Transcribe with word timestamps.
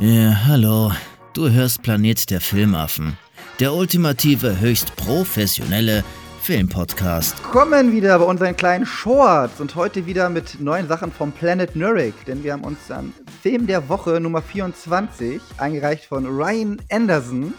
Ja, 0.00 0.46
hallo. 0.46 0.92
Du 1.32 1.50
hörst 1.50 1.82
Planet 1.82 2.30
der 2.30 2.40
Filmaffen. 2.40 3.18
Der 3.58 3.74
ultimative, 3.74 4.60
höchst 4.60 4.94
professionelle 4.94 6.04
Filmpodcast. 6.40 7.42
Kommen 7.42 7.90
wieder 7.90 8.16
bei 8.20 8.24
unseren 8.24 8.56
kleinen 8.56 8.86
Shorts 8.86 9.60
und 9.60 9.74
heute 9.74 10.06
wieder 10.06 10.30
mit 10.30 10.60
neuen 10.60 10.86
Sachen 10.86 11.10
vom 11.10 11.32
Planet 11.32 11.74
Nuric, 11.74 12.14
denn 12.26 12.44
wir 12.44 12.52
haben 12.52 12.62
uns 12.62 12.78
dann 12.86 13.12
Film 13.42 13.66
der 13.66 13.88
Woche 13.88 14.20
Nummer 14.20 14.40
24 14.40 15.42
eingereicht 15.56 16.04
von 16.04 16.26
Ryan 16.26 16.80
Anderson. 16.92 17.52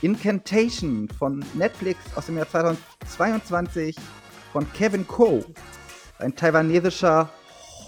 Incantation 0.00 1.08
von 1.18 1.44
Netflix 1.54 1.98
aus 2.14 2.26
dem 2.26 2.36
Jahr 2.36 2.46
2022 2.48 3.96
von 4.52 4.64
Kevin 4.74 5.04
Ko. 5.08 5.44
Ein 6.20 6.36
taiwanesischer 6.36 7.30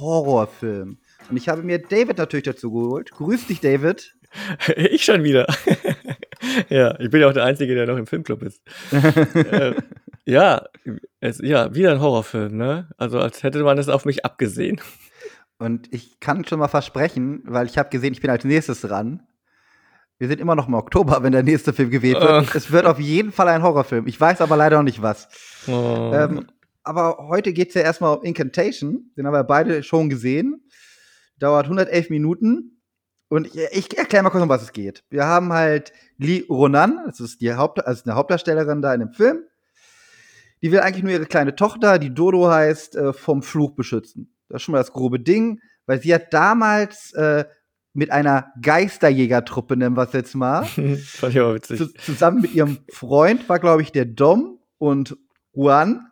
Horrorfilm. 0.01 0.99
Und 1.31 1.37
ich 1.37 1.49
habe 1.49 1.63
mir 1.63 1.79
David 1.79 2.19
natürlich 2.19 2.45
dazu 2.45 2.73
geholt. 2.73 3.11
Grüß 3.13 3.47
dich, 3.47 3.61
David. 3.61 4.13
Ich 4.77 5.05
schon 5.05 5.25
wieder. 5.25 5.47
ja, 6.69 6.99
ich 7.01 7.11
bin 7.11 7.21
ja 7.21 7.29
auch 7.29 7.33
der 7.33 7.45
Einzige, 7.45 7.75
der 7.75 7.87
noch 7.87 7.97
im 7.97 8.07
Filmclub 8.07 8.43
ist. 8.43 8.61
äh, 8.93 9.75
ja, 10.27 10.67
es, 11.21 11.39
ja, 11.39 11.75
wieder 11.75 11.93
ein 11.93 12.01
Horrorfilm, 12.01 12.57
ne? 12.57 12.89
Also 12.99 13.19
als 13.19 13.43
hätte 13.43 13.63
man 13.63 13.79
es 13.79 13.89
auf 13.89 14.05
mich 14.05 14.25
abgesehen. 14.25 14.81
Und 15.59 15.93
ich 15.95 16.21
kann 16.21 16.45
schon 16.45 16.59
mal 16.59 16.69
versprechen, 16.69 17.43
weil 17.47 17.67
ich 17.67 17.79
habe 17.79 17.89
gesehen, 17.89 18.13
ich 18.13 18.21
bin 18.21 18.31
als 18.31 18.45
nächstes 18.45 18.83
dran. 18.83 19.23
Wir 20.19 20.29
sind 20.29 20.41
immer 20.41 20.55
noch 20.55 20.69
im 20.69 20.75
Oktober, 20.75 21.23
wenn 21.23 21.33
der 21.33 21.43
nächste 21.43 21.73
Film 21.73 21.91
gewählt 21.91 22.21
wird. 22.21 22.49
Oh. 22.49 22.57
Es 22.57 22.73
wird 22.73 22.87
auf 22.87 22.99
jeden 22.99 23.33
Fall 23.33 23.49
ein 23.49 23.63
Horrorfilm. 23.63 24.07
Ich 24.07 24.21
weiß 24.21 24.41
aber 24.41 24.57
leider 24.57 24.77
noch 24.77 24.83
nicht 24.83 25.03
was. 25.03 25.29
Oh. 25.67 26.11
Ähm, 26.15 26.47
aber 26.83 27.19
heute 27.29 27.53
geht 27.53 27.69
es 27.69 27.75
ja 27.75 27.83
erstmal 27.83 28.17
um 28.17 28.23
Incantation. 28.23 29.11
Den 29.17 29.27
haben 29.27 29.35
wir 29.35 29.45
beide 29.45 29.83
schon 29.83 30.09
gesehen. 30.09 30.63
Dauert 31.39 31.67
111 31.67 32.11
Minuten. 32.11 32.81
Und 33.29 33.47
ich, 33.47 33.57
ich 33.73 33.99
erkläre 33.99 34.23
mal 34.23 34.31
kurz, 34.31 34.43
um 34.43 34.49
was 34.49 34.63
es 34.63 34.73
geht. 34.73 35.05
Wir 35.11 35.25
haben 35.25 35.53
halt 35.53 35.93
Li 36.17 36.47
Ronan, 36.49 37.01
das 37.07 37.21
ist 37.21 37.41
die 37.41 37.55
Haupt 37.55 37.85
also 37.85 38.05
eine 38.05 38.15
Hauptdarstellerin 38.15 38.83
da 38.83 38.95
in 38.95 39.01
dem 39.01 39.13
Film. 39.13 39.41
Die 40.63 40.73
will 40.73 40.81
eigentlich 40.81 41.03
nur 41.03 41.13
ihre 41.13 41.27
kleine 41.27 41.55
Tochter, 41.55 41.99
die 41.99 42.15
Dodo 42.15 42.49
heißt, 42.49 42.97
äh, 42.97 43.13
vom 43.13 43.43
Fluch 43.43 43.73
beschützen. 43.73 44.33
Das 44.49 44.57
ist 44.57 44.63
schon 44.63 44.73
mal 44.73 44.79
das 44.79 44.93
grobe 44.93 45.21
Ding, 45.21 45.61
weil 45.87 46.01
sie 46.01 46.15
hat 46.15 46.33
damals 46.33 47.13
äh, 47.15 47.45
mit 47.93 48.11
einer 48.11 48.53
Geisterjägertruppe, 48.63 49.77
nennen 49.77 49.97
wir 49.97 50.05
es 50.05 50.13
jetzt 50.13 50.35
mal, 50.35 50.65
Fand 50.65 51.35
ich 51.35 51.41
auch 51.41 51.55
witzig. 51.55 51.79
Zu, 51.79 51.93
zusammen 51.95 52.43
mit 52.43 52.55
ihrem 52.55 52.79
Freund, 52.91 53.49
war 53.49 53.59
glaube 53.59 53.83
ich 53.83 53.91
der 53.91 54.05
Dom 54.05 54.61
und 54.79 55.17
Juan, 55.53 56.07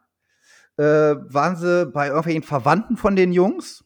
äh, 0.76 0.82
waren 0.82 1.56
sie 1.56 1.86
bei 1.86 2.08
irgendwelchen 2.08 2.42
Verwandten 2.42 2.96
von 2.96 3.16
den 3.16 3.32
Jungs 3.32 3.83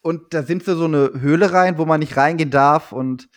und 0.00 0.32
da 0.34 0.42
sind 0.42 0.64
sie 0.64 0.76
so 0.76 0.84
eine 0.84 1.12
Höhle 1.20 1.52
rein, 1.52 1.78
wo 1.78 1.84
man 1.84 2.00
nicht 2.00 2.16
reingehen 2.16 2.50
darf. 2.50 2.92
Und 2.92 3.28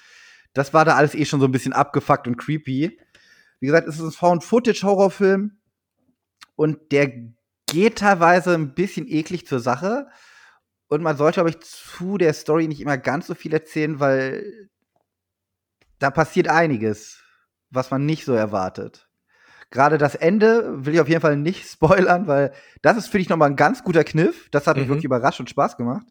das 0.54 0.74
war 0.74 0.86
da 0.86 0.96
alles 0.96 1.16
eh 1.16 1.26
schon 1.26 1.40
so 1.40 1.48
ein 1.48 1.52
bisschen 1.52 1.74
abgefuckt 1.74 2.28
und 2.28 2.38
creepy. 2.38 3.00
Wie 3.60 3.66
gesagt, 3.66 3.88
es 3.88 3.96
ist 3.96 4.04
ein 4.04 4.12
Found-Footage-Horrorfilm. 4.12 5.58
Und 6.56 6.92
der 6.92 7.12
geht 7.68 8.00
teilweise 8.00 8.54
ein 8.54 8.74
bisschen 8.74 9.08
eklig 9.08 9.48
zur 9.48 9.60
Sache. 9.60 10.08
Und 10.88 11.02
man 11.02 11.18
sollte, 11.18 11.36
glaube 11.36 11.50
ich, 11.50 11.60
zu 11.62 12.18
der 12.18 12.34
Story 12.34 12.68
nicht 12.68 12.82
immer 12.82 12.98
ganz 12.98 13.28
so 13.28 13.34
viel 13.34 13.54
erzählen, 13.54 14.00
weil 14.00 14.70
da 16.00 16.12
passiert 16.12 16.48
einiges, 16.50 17.24
was 17.70 17.92
man 17.92 18.06
nicht 18.06 18.26
so 18.26 18.34
erwartet. 18.34 19.08
Gerade 19.70 19.98
das 19.98 20.16
Ende 20.16 20.86
will 20.86 20.94
ich 20.94 21.00
auf 21.00 21.08
jeden 21.08 21.22
Fall 21.22 21.38
nicht 21.38 21.66
spoilern, 21.70 22.28
weil 22.28 22.54
das 22.82 22.98
ist, 22.98 23.08
finde 23.08 23.22
ich, 23.22 23.30
nochmal 23.30 23.50
ein 23.50 23.56
ganz 23.56 23.84
guter 23.84 24.04
Kniff. 24.04 24.50
Das 24.52 24.68
hat 24.68 24.76
mich 24.76 24.86
mhm. 24.86 24.92
wirklich 24.92 25.06
überrascht 25.06 25.40
und 25.40 25.50
Spaß 25.50 25.78
gemacht. 25.78 26.06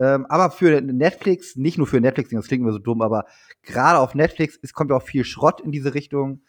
Ähm, 0.00 0.26
aber 0.28 0.50
für 0.50 0.80
Netflix, 0.80 1.56
nicht 1.56 1.78
nur 1.78 1.86
für 1.86 2.00
Netflix, 2.00 2.30
das 2.30 2.48
klingt 2.48 2.62
immer 2.62 2.72
so 2.72 2.78
dumm, 2.78 3.00
aber 3.00 3.26
gerade 3.62 3.98
auf 3.98 4.14
Netflix, 4.14 4.58
es 4.62 4.72
kommt 4.72 4.90
ja 4.90 4.96
auch 4.96 5.02
viel 5.02 5.24
Schrott 5.24 5.60
in 5.60 5.70
diese 5.70 5.94
Richtung, 5.94 6.42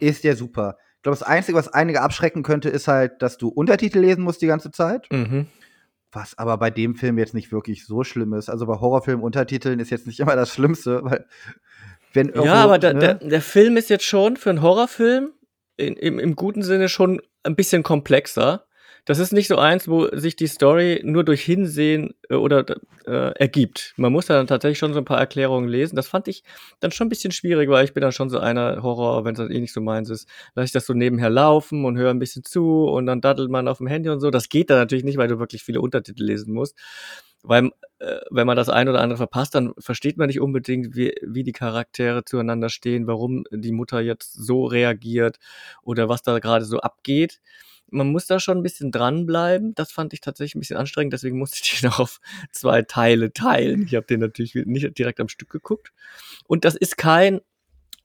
ist 0.00 0.24
der 0.24 0.36
super. 0.36 0.76
Ich 0.96 1.02
glaube, 1.02 1.18
das 1.18 1.22
Einzige, 1.22 1.56
was 1.56 1.68
einige 1.68 2.02
abschrecken 2.02 2.42
könnte, 2.42 2.68
ist 2.68 2.88
halt, 2.88 3.22
dass 3.22 3.38
du 3.38 3.48
Untertitel 3.48 4.00
lesen 4.00 4.24
musst 4.24 4.42
die 4.42 4.46
ganze 4.46 4.70
Zeit. 4.70 5.06
Mhm. 5.10 5.46
Was 6.12 6.38
aber 6.38 6.58
bei 6.58 6.70
dem 6.70 6.94
Film 6.94 7.18
jetzt 7.18 7.34
nicht 7.34 7.52
wirklich 7.52 7.86
so 7.86 8.04
schlimm 8.04 8.34
ist. 8.34 8.48
Also 8.48 8.66
bei 8.66 8.78
Horrorfilmen 8.78 9.24
Untertiteln 9.24 9.80
ist 9.80 9.90
jetzt 9.90 10.06
nicht 10.06 10.20
immer 10.20 10.36
das 10.36 10.52
Schlimmste, 10.52 11.04
weil 11.04 11.26
wenn 12.12 12.28
irgendwo, 12.28 12.46
Ja, 12.46 12.62
aber 12.62 12.78
ne? 12.78 12.94
der, 12.94 13.14
der, 13.14 13.40
Film 13.40 13.76
ist 13.76 13.90
jetzt 13.90 14.04
schon 14.04 14.36
für 14.36 14.50
einen 14.50 14.62
Horrorfilm 14.62 15.32
in, 15.76 15.96
im, 15.96 16.18
im 16.18 16.36
guten 16.36 16.62
Sinne 16.62 16.88
schon 16.88 17.20
ein 17.42 17.56
bisschen 17.56 17.82
komplexer 17.82 18.66
das 19.06 19.18
ist 19.18 19.32
nicht 19.32 19.48
so 19.48 19.56
eins, 19.56 19.86
wo 19.86 20.08
sich 20.16 20.34
die 20.34 20.46
Story 20.46 21.00
nur 21.04 21.24
durch 21.24 21.42
Hinsehen 21.42 22.14
äh, 22.30 22.34
oder 22.34 22.64
äh, 23.06 23.32
ergibt. 23.38 23.92
Man 23.96 24.12
muss 24.12 24.26
da 24.26 24.34
dann 24.34 24.46
tatsächlich 24.46 24.78
schon 24.78 24.94
so 24.94 24.98
ein 25.00 25.04
paar 25.04 25.18
Erklärungen 25.18 25.68
lesen. 25.68 25.96
Das 25.96 26.08
fand 26.08 26.26
ich 26.26 26.42
dann 26.80 26.90
schon 26.90 27.06
ein 27.06 27.10
bisschen 27.10 27.30
schwierig, 27.30 27.68
weil 27.68 27.84
ich 27.84 27.92
bin 27.92 28.00
dann 28.00 28.12
schon 28.12 28.30
so 28.30 28.38
einer 28.38 28.82
Horror, 28.82 29.24
wenn 29.24 29.34
es 29.34 29.38
dann 29.38 29.50
eh 29.50 29.60
nicht 29.60 29.74
so 29.74 29.82
meins 29.82 30.08
ist, 30.08 30.26
lasse 30.54 30.66
ich 30.66 30.72
das 30.72 30.86
so 30.86 30.94
nebenher 30.94 31.28
laufen 31.28 31.84
und 31.84 31.98
höre 31.98 32.10
ein 32.10 32.18
bisschen 32.18 32.44
zu 32.44 32.84
und 32.84 33.04
dann 33.06 33.20
daddelt 33.20 33.50
man 33.50 33.68
auf 33.68 33.78
dem 33.78 33.86
Handy 33.88 34.08
und 34.08 34.20
so. 34.20 34.30
Das 34.30 34.48
geht 34.48 34.70
dann 34.70 34.78
natürlich 34.78 35.04
nicht, 35.04 35.18
weil 35.18 35.28
du 35.28 35.38
wirklich 35.38 35.64
viele 35.64 35.82
Untertitel 35.82 36.24
lesen 36.24 36.54
musst. 36.54 36.78
Weil, 37.42 37.72
äh, 37.98 38.20
wenn 38.30 38.46
man 38.46 38.56
das 38.56 38.70
ein 38.70 38.88
oder 38.88 39.02
andere 39.02 39.18
verpasst, 39.18 39.54
dann 39.54 39.74
versteht 39.78 40.16
man 40.16 40.28
nicht 40.28 40.40
unbedingt, 40.40 40.96
wie, 40.96 41.14
wie 41.20 41.42
die 41.42 41.52
Charaktere 41.52 42.24
zueinander 42.24 42.70
stehen, 42.70 43.06
warum 43.06 43.44
die 43.50 43.72
Mutter 43.72 44.00
jetzt 44.00 44.32
so 44.32 44.64
reagiert 44.64 45.36
oder 45.82 46.08
was 46.08 46.22
da 46.22 46.38
gerade 46.38 46.64
so 46.64 46.78
abgeht 46.78 47.40
man 47.94 48.08
muss 48.08 48.26
da 48.26 48.40
schon 48.40 48.58
ein 48.58 48.62
bisschen 48.62 48.90
dranbleiben. 48.90 49.74
Das 49.74 49.92
fand 49.92 50.12
ich 50.12 50.20
tatsächlich 50.20 50.56
ein 50.56 50.60
bisschen 50.60 50.76
anstrengend, 50.76 51.12
deswegen 51.12 51.38
musste 51.38 51.60
ich 51.62 51.80
den 51.80 51.90
auch 51.90 52.00
auf 52.00 52.20
zwei 52.52 52.82
Teile 52.82 53.32
teilen. 53.32 53.84
Ich 53.86 53.94
habe 53.94 54.06
den 54.06 54.20
natürlich 54.20 54.54
nicht 54.54 54.98
direkt 54.98 55.20
am 55.20 55.28
Stück 55.28 55.50
geguckt. 55.50 55.92
Und 56.46 56.64
das 56.64 56.74
ist 56.74 56.96
kein, 56.96 57.40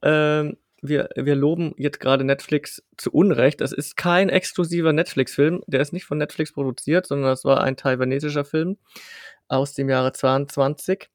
äh, 0.02 0.54
wir, 0.82 1.10
wir 1.16 1.36
loben 1.36 1.74
jetzt 1.78 2.00
gerade 2.00 2.24
Netflix 2.24 2.84
zu 2.98 3.12
Unrecht. 3.12 3.60
Das 3.62 3.72
ist 3.72 3.98
kein 3.98 4.30
exklusiver 4.30 4.94
Netflix-Film. 4.94 5.64
Der 5.68 5.82
ist 5.82 5.92
nicht 5.92 6.06
von 6.06 6.18
Netflix 6.18 6.54
produziert, 6.54 7.06
sondern 7.06 7.30
das 7.30 7.44
war 7.44 7.62
ein 7.62 7.76
taiwanesischer 7.76 8.46
Film 8.46 8.78
aus 9.48 9.74
dem 9.74 9.90
Jahre 9.90 10.14
22. 10.14 11.10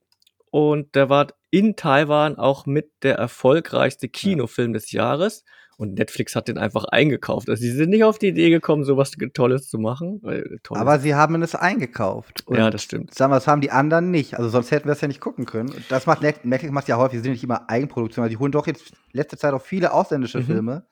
Und 0.50 0.94
der 0.94 1.08
war 1.08 1.28
in 1.50 1.76
Taiwan 1.76 2.36
auch 2.36 2.66
mit 2.66 2.90
der 3.02 3.16
erfolgreichste 3.16 4.08
Kinofilm 4.08 4.72
des 4.72 4.92
Jahres. 4.92 5.44
Und 5.76 5.94
Netflix 5.94 6.36
hat 6.36 6.48
den 6.48 6.56
einfach 6.56 6.84
eingekauft. 6.84 7.48
Also 7.48 7.60
sie 7.60 7.72
sind 7.72 7.90
nicht 7.90 8.04
auf 8.04 8.18
die 8.18 8.28
Idee 8.28 8.50
gekommen, 8.50 8.84
sowas 8.84 9.10
Tolles 9.32 9.68
zu 9.68 9.78
machen. 9.78 10.20
Tolles. 10.62 10.80
Aber 10.80 10.98
sie 11.00 11.14
haben 11.14 11.42
es 11.42 11.54
eingekauft. 11.54 12.46
Und 12.46 12.56
ja, 12.56 12.70
das 12.70 12.82
stimmt. 12.82 13.12
Sagen 13.14 13.32
wir, 13.32 13.36
das 13.36 13.48
haben 13.48 13.60
die 13.60 13.70
anderen 13.70 14.10
nicht. 14.10 14.38
Also 14.38 14.48
sonst 14.48 14.70
hätten 14.70 14.86
wir 14.86 14.92
es 14.92 15.00
ja 15.00 15.08
nicht 15.08 15.20
gucken 15.20 15.46
können. 15.46 15.74
Das 15.88 16.06
macht 16.06 16.22
Netflix 16.22 16.72
macht 16.72 16.88
ja 16.88 16.96
häufig, 16.96 17.18
sie 17.18 17.22
sind 17.24 17.32
nicht 17.32 17.44
immer 17.44 17.68
Eigenproduktion. 17.68 18.22
Also 18.22 18.30
die 18.30 18.38
holen 18.38 18.52
doch 18.52 18.66
jetzt 18.66 18.92
letzte 19.12 19.36
Zeit 19.36 19.52
auch 19.52 19.62
viele 19.62 19.92
ausländische 19.92 20.38
mhm. 20.38 20.44
Filme. 20.44 20.86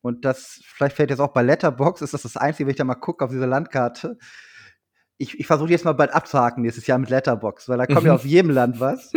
Und 0.00 0.24
das, 0.24 0.60
vielleicht 0.64 0.96
fällt 0.96 1.10
jetzt 1.10 1.20
auch 1.20 1.32
bei 1.32 1.42
Letterbox, 1.42 2.00
ist 2.02 2.14
das 2.14 2.22
das 2.22 2.36
Einzige, 2.36 2.66
wenn 2.66 2.72
ich 2.72 2.78
da 2.78 2.84
mal 2.84 2.94
gucke 2.94 3.24
auf 3.24 3.30
diese 3.30 3.46
Landkarte. 3.46 4.18
Ich, 5.18 5.38
ich 5.40 5.46
versuche 5.46 5.70
jetzt 5.70 5.84
mal 5.84 5.94
bald 5.94 6.12
abzuhaken 6.12 6.62
nächstes 6.62 6.86
Jahr 6.86 6.98
mit 6.98 7.10
Letterbox, 7.10 7.68
weil 7.68 7.78
da 7.78 7.86
kommt 7.86 8.02
mhm. 8.02 8.06
ja 8.06 8.14
auf 8.14 8.24
jedem 8.24 8.50
Land 8.50 8.80
was. 8.80 9.12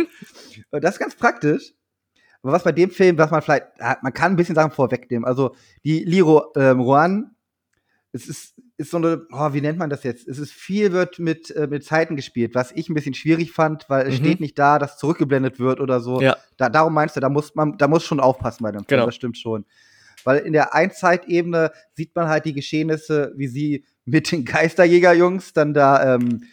Und 0.70 0.82
das 0.82 0.94
ist 0.94 0.98
ganz 0.98 1.14
praktisch. 1.14 1.74
Aber 2.42 2.52
was 2.52 2.64
bei 2.64 2.72
dem 2.72 2.90
Film, 2.90 3.18
was 3.18 3.30
man 3.30 3.42
vielleicht, 3.42 3.66
man 3.78 4.14
kann 4.14 4.32
ein 4.32 4.36
bisschen 4.36 4.54
Sachen 4.54 4.70
vorwegnehmen. 4.70 5.24
Also 5.24 5.54
die 5.84 6.04
Liro 6.04 6.52
ähm, 6.56 6.80
Rohan, 6.80 7.34
es 8.12 8.26
ist, 8.26 8.54
ist 8.76 8.90
so 8.90 8.96
eine, 8.96 9.26
oh, 9.30 9.52
wie 9.52 9.60
nennt 9.60 9.78
man 9.78 9.90
das 9.90 10.02
jetzt? 10.02 10.26
Es 10.26 10.38
ist 10.38 10.52
viel 10.52 10.92
wird 10.92 11.18
mit, 11.18 11.50
äh, 11.50 11.66
mit 11.68 11.84
Zeiten 11.84 12.16
gespielt, 12.16 12.54
was 12.54 12.72
ich 12.72 12.88
ein 12.88 12.94
bisschen 12.94 13.14
schwierig 13.14 13.52
fand, 13.52 13.84
weil 13.88 14.06
es 14.06 14.18
mhm. 14.18 14.24
steht 14.24 14.40
nicht 14.40 14.58
da, 14.58 14.78
dass 14.78 14.98
zurückgeblendet 14.98 15.60
wird 15.60 15.80
oder 15.80 16.00
so. 16.00 16.20
Ja. 16.20 16.36
Da, 16.56 16.68
darum 16.68 16.94
meinst 16.94 17.16
du, 17.16 17.20
da 17.20 17.28
muss 17.28 17.54
man, 17.54 17.76
da 17.78 17.88
muss 17.88 18.04
schon 18.04 18.20
aufpassen 18.20 18.62
bei 18.62 18.72
dem 18.72 18.80
Film, 18.80 18.86
genau. 18.88 19.06
das 19.06 19.14
stimmt 19.14 19.38
schon. 19.38 19.64
Weil 20.24 20.38
in 20.38 20.52
der 20.52 20.74
Einzeitebene 20.74 21.72
sieht 21.94 22.14
man 22.14 22.28
halt 22.28 22.44
die 22.44 22.52
Geschehnisse, 22.52 23.32
wie 23.36 23.48
sie 23.48 23.84
mit 24.04 24.32
den 24.32 24.44
Geisterjägerjungs 24.44 25.52
dann 25.52 25.72
da 25.72 26.14
ähm, 26.14 26.44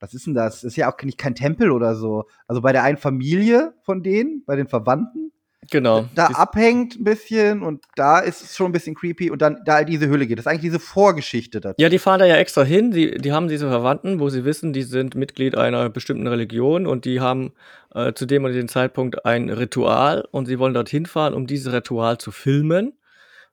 was 0.00 0.14
ist 0.14 0.26
denn 0.26 0.34
das? 0.34 0.64
ist 0.64 0.76
ja 0.76 0.90
auch 0.90 1.00
nicht 1.02 1.18
kein 1.18 1.34
Tempel 1.34 1.70
oder 1.70 1.94
so. 1.94 2.24
Also 2.48 2.62
bei 2.62 2.72
der 2.72 2.82
einen 2.82 2.96
Familie 2.96 3.74
von 3.82 4.02
denen, 4.02 4.42
bei 4.46 4.56
den 4.56 4.66
Verwandten. 4.66 5.30
Genau. 5.70 6.08
Da 6.14 6.26
abhängt 6.28 6.98
ein 6.98 7.04
bisschen 7.04 7.62
und 7.62 7.84
da 7.94 8.18
ist 8.18 8.42
es 8.42 8.56
schon 8.56 8.70
ein 8.70 8.72
bisschen 8.72 8.94
creepy 8.94 9.30
und 9.30 9.40
dann 9.40 9.58
da 9.64 9.84
diese 9.84 10.08
Höhle 10.08 10.26
geht. 10.26 10.38
Das 10.38 10.46
ist 10.46 10.50
eigentlich 10.50 10.62
diese 10.62 10.80
Vorgeschichte 10.80 11.60
dazu. 11.60 11.76
Ja, 11.78 11.88
die 11.88 11.98
fahren 11.98 12.18
da 12.18 12.24
ja 12.24 12.36
extra 12.36 12.64
hin. 12.64 12.90
Die, 12.90 13.18
die 13.18 13.32
haben 13.32 13.46
diese 13.46 13.68
Verwandten, 13.68 14.18
wo 14.18 14.30
sie 14.30 14.44
wissen, 14.44 14.72
die 14.72 14.82
sind 14.82 15.14
Mitglied 15.14 15.56
einer 15.56 15.88
bestimmten 15.90 16.26
Religion 16.26 16.86
und 16.86 17.04
die 17.04 17.20
haben 17.20 17.52
äh, 17.94 18.14
zu 18.14 18.26
dem 18.26 18.44
und 18.44 18.52
dem 18.52 18.68
Zeitpunkt 18.68 19.24
ein 19.26 19.50
Ritual 19.50 20.26
und 20.32 20.46
sie 20.46 20.58
wollen 20.58 20.74
dorthin 20.74 21.06
fahren, 21.06 21.34
um 21.34 21.46
dieses 21.46 21.72
Ritual 21.72 22.18
zu 22.18 22.32
filmen 22.32 22.94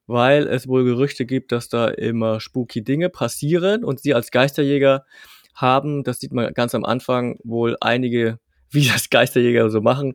weil 0.08 0.48
es 0.48 0.68
wohl 0.68 0.86
Gerüchte 0.86 1.26
gibt, 1.26 1.52
dass 1.52 1.68
da 1.68 1.90
immer 1.90 2.40
spooky 2.40 2.84
Dinge 2.84 3.10
passieren 3.10 3.84
und 3.84 4.00
sie 4.00 4.14
als 4.14 4.32
Geisterjäger 4.32 5.06
haben, 5.58 6.04
das 6.04 6.20
sieht 6.20 6.32
man 6.32 6.54
ganz 6.54 6.74
am 6.74 6.86
Anfang, 6.86 7.38
wohl 7.44 7.76
einige, 7.82 8.40
wie 8.70 8.88
das 8.88 9.10
Geisterjäger 9.10 9.70
so 9.70 9.82
machen, 9.82 10.14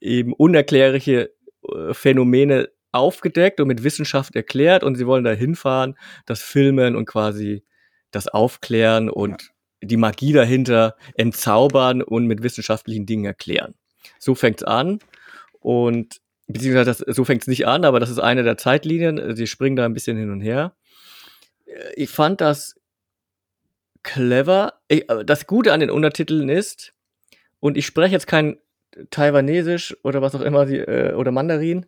eben 0.00 0.32
unerklärliche 0.32 1.30
äh, 1.68 1.94
Phänomene 1.94 2.68
aufgedeckt 2.90 3.60
und 3.60 3.68
mit 3.68 3.84
Wissenschaft 3.84 4.36
erklärt 4.36 4.84
und 4.84 4.96
sie 4.96 5.06
wollen 5.06 5.24
da 5.24 5.32
hinfahren, 5.32 5.96
das 6.26 6.42
filmen 6.42 6.94
und 6.94 7.06
quasi 7.06 7.64
das 8.10 8.28
aufklären 8.28 9.08
und 9.08 9.42
ja. 9.80 9.88
die 9.88 9.96
Magie 9.96 10.32
dahinter 10.32 10.96
entzaubern 11.14 12.02
und 12.02 12.26
mit 12.26 12.42
wissenschaftlichen 12.42 13.06
Dingen 13.06 13.24
erklären. 13.24 13.74
so 14.18 14.34
fängt's 14.34 14.62
an 14.62 14.98
und 15.60 16.20
beziehungsweise 16.46 17.04
das, 17.04 17.16
so 17.16 17.24
fängt's 17.24 17.46
nicht 17.46 17.66
an, 17.66 17.84
aber 17.84 18.00
das 18.00 18.10
ist 18.10 18.18
eine 18.18 18.42
der 18.42 18.58
Zeitlinien. 18.58 19.36
Sie 19.36 19.46
springen 19.46 19.76
da 19.76 19.84
ein 19.84 19.94
bisschen 19.94 20.18
hin 20.18 20.30
und 20.30 20.40
her. 20.40 20.76
Ich 21.94 22.10
fand 22.10 22.40
das 22.40 22.74
clever. 24.02 24.74
Das 25.24 25.46
Gute 25.46 25.72
an 25.72 25.80
den 25.80 25.90
Untertiteln 25.90 26.48
ist, 26.48 26.94
und 27.60 27.76
ich 27.76 27.86
spreche 27.86 28.12
jetzt 28.12 28.26
kein 28.26 28.58
Taiwanesisch 29.10 29.96
oder 30.02 30.20
was 30.20 30.34
auch 30.34 30.40
immer, 30.40 30.66
die, 30.66 30.78
äh, 30.78 31.14
oder 31.14 31.30
Mandarin, 31.30 31.86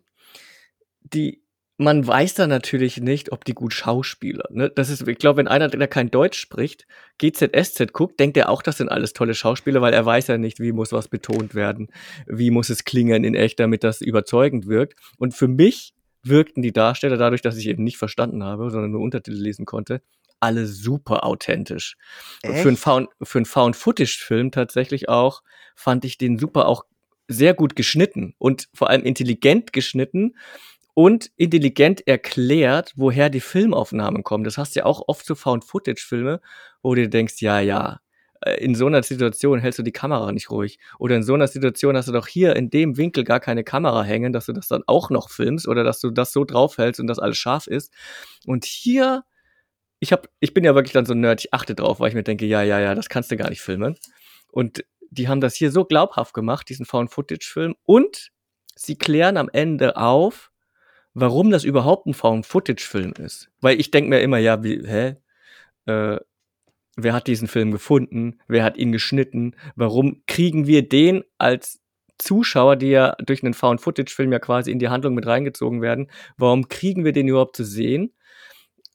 die 1.01 1.45
man 1.77 2.07
weiß 2.07 2.35
da 2.35 2.47
natürlich 2.47 3.01
nicht, 3.01 3.31
ob 3.31 3.43
die 3.43 3.53
gut 3.53 3.73
Schauspieler. 3.73 4.45
Ne? 4.49 4.69
Das 4.69 4.89
ist, 4.89 5.05
ich 5.07 5.17
glaube, 5.17 5.37
wenn 5.37 5.47
einer, 5.47 5.67
der 5.67 5.87
kein 5.87 6.09
Deutsch 6.09 6.39
spricht, 6.39 6.87
GZSZ 7.17 7.91
guckt, 7.91 8.19
denkt 8.19 8.37
er 8.37 8.49
auch, 8.49 8.61
das 8.61 8.77
sind 8.77 8.89
alles 8.89 9.11
tolle 9.11 9.33
Schauspieler, 9.33 9.81
weil 9.81 9.93
er 9.93 10.05
weiß 10.05 10.27
ja 10.27 10.37
nicht, 10.37 10.59
wie 10.61 10.71
muss 10.71 10.93
was 10.93 11.09
betont 11.09 11.53
werden, 11.53 11.89
wie 12.27 12.49
muss 12.49 12.69
es 12.69 12.85
klingen 12.85 13.25
in 13.25 13.35
echt, 13.35 13.59
damit 13.59 13.83
das 13.83 14.01
überzeugend 14.01 14.67
wirkt. 14.67 14.97
Und 15.17 15.33
für 15.33 15.49
mich 15.49 15.93
wirkten 16.23 16.61
die 16.61 16.71
Darsteller 16.71 17.17
dadurch, 17.17 17.41
dass 17.41 17.57
ich 17.57 17.67
eben 17.67 17.83
nicht 17.83 17.97
verstanden 17.97 18.43
habe, 18.43 18.69
sondern 18.71 18.91
nur 18.91 19.01
Untertitel 19.01 19.37
lesen 19.37 19.65
konnte, 19.65 20.01
alle 20.39 20.65
super 20.67 21.25
authentisch. 21.25 21.97
Für 22.43 22.67
einen 22.67 22.77
Found, 22.77 23.09
für 23.23 23.39
einen 23.39 23.45
Found-Footage-Film 23.45 24.51
tatsächlich 24.51 25.09
auch 25.09 25.41
fand 25.75 26.05
ich 26.05 26.17
den 26.17 26.37
super 26.37 26.67
auch 26.67 26.83
sehr 27.27 27.53
gut 27.53 27.75
geschnitten 27.75 28.35
und 28.37 28.69
vor 28.73 28.89
allem 28.89 29.03
intelligent 29.03 29.73
geschnitten 29.73 30.35
und 30.93 31.31
intelligent 31.35 32.07
erklärt, 32.07 32.93
woher 32.95 33.29
die 33.29 33.41
Filmaufnahmen 33.41 34.23
kommen. 34.23 34.43
Das 34.43 34.57
hast 34.57 34.75
du 34.75 34.81
ja 34.81 34.85
auch 34.85 35.03
oft 35.07 35.25
so 35.25 35.35
Found-Footage-Filme, 35.35 36.41
wo 36.81 36.95
du 36.95 37.09
denkst, 37.09 37.41
ja, 37.41 37.59
ja, 37.59 37.99
äh, 38.41 38.55
in 38.63 38.75
so 38.75 38.85
einer 38.85 39.03
Situation 39.03 39.59
hältst 39.59 39.79
du 39.79 39.83
die 39.83 39.91
Kamera 39.91 40.31
nicht 40.31 40.49
ruhig. 40.49 40.79
Oder 40.99 41.17
in 41.17 41.23
so 41.23 41.33
einer 41.33 41.47
Situation 41.47 41.97
hast 41.97 42.07
du 42.07 42.11
doch 42.13 42.27
hier 42.27 42.55
in 42.55 42.69
dem 42.69 42.97
Winkel 42.97 43.23
gar 43.23 43.39
keine 43.39 43.63
Kamera 43.63 44.03
hängen, 44.03 44.31
dass 44.31 44.45
du 44.45 44.53
das 44.53 44.67
dann 44.67 44.83
auch 44.87 45.09
noch 45.09 45.29
filmst 45.29 45.67
oder 45.67 45.83
dass 45.83 45.99
du 45.99 46.11
das 46.11 46.31
so 46.31 46.45
draufhältst 46.45 46.99
und 46.99 47.07
das 47.07 47.19
alles 47.19 47.37
scharf 47.37 47.67
ist. 47.67 47.91
Und 48.45 48.65
hier, 48.65 49.23
ich 49.99 50.11
hab, 50.11 50.29
ich 50.39 50.53
bin 50.53 50.63
ja 50.63 50.75
wirklich 50.75 50.93
dann 50.93 51.05
so 51.05 51.13
ein 51.13 51.21
Nerd, 51.21 51.41
ich 51.41 51.53
achte 51.53 51.75
drauf, 51.75 51.99
weil 51.99 52.09
ich 52.09 52.15
mir 52.15 52.23
denke, 52.23 52.45
ja, 52.45 52.61
ja, 52.61 52.79
ja, 52.79 52.95
das 52.95 53.09
kannst 53.09 53.31
du 53.31 53.37
gar 53.37 53.49
nicht 53.49 53.61
filmen. 53.61 53.97
Und 54.51 54.85
die 55.09 55.27
haben 55.27 55.41
das 55.41 55.55
hier 55.55 55.71
so 55.71 55.85
glaubhaft 55.85 56.33
gemacht, 56.33 56.69
diesen 56.69 56.85
Found-Footage-Film. 56.85 57.75
Und 57.83 58.31
sie 58.75 58.97
klären 58.97 59.37
am 59.37 59.49
Ende 59.51 59.97
auf, 59.97 60.51
warum 61.13 61.49
das 61.49 61.63
überhaupt 61.63 62.05
ein 62.07 62.13
Found-Footage-Film 62.13 63.13
ist. 63.19 63.49
Weil 63.61 63.79
ich 63.79 63.91
denke 63.91 64.09
mir 64.09 64.21
immer, 64.21 64.37
ja, 64.37 64.63
wie, 64.63 64.85
hä? 64.85 65.15
Äh, 65.85 66.19
wer 66.97 67.13
hat 67.13 67.27
diesen 67.27 67.47
Film 67.47 67.71
gefunden? 67.71 68.39
Wer 68.47 68.63
hat 68.63 68.77
ihn 68.77 68.91
geschnitten? 68.91 69.55
Warum 69.75 70.23
kriegen 70.27 70.67
wir 70.67 70.87
den 70.87 71.23
als 71.37 71.81
Zuschauer, 72.17 72.75
die 72.75 72.89
ja 72.89 73.15
durch 73.25 73.43
einen 73.43 73.53
Found-Footage-Film 73.53 74.31
ja 74.31 74.39
quasi 74.39 74.71
in 74.71 74.79
die 74.79 74.89
Handlung 74.89 75.13
mit 75.13 75.25
reingezogen 75.25 75.81
werden, 75.81 76.09
warum 76.37 76.67
kriegen 76.67 77.03
wir 77.03 77.11
den 77.11 77.27
überhaupt 77.27 77.55
zu 77.55 77.65
sehen? 77.65 78.13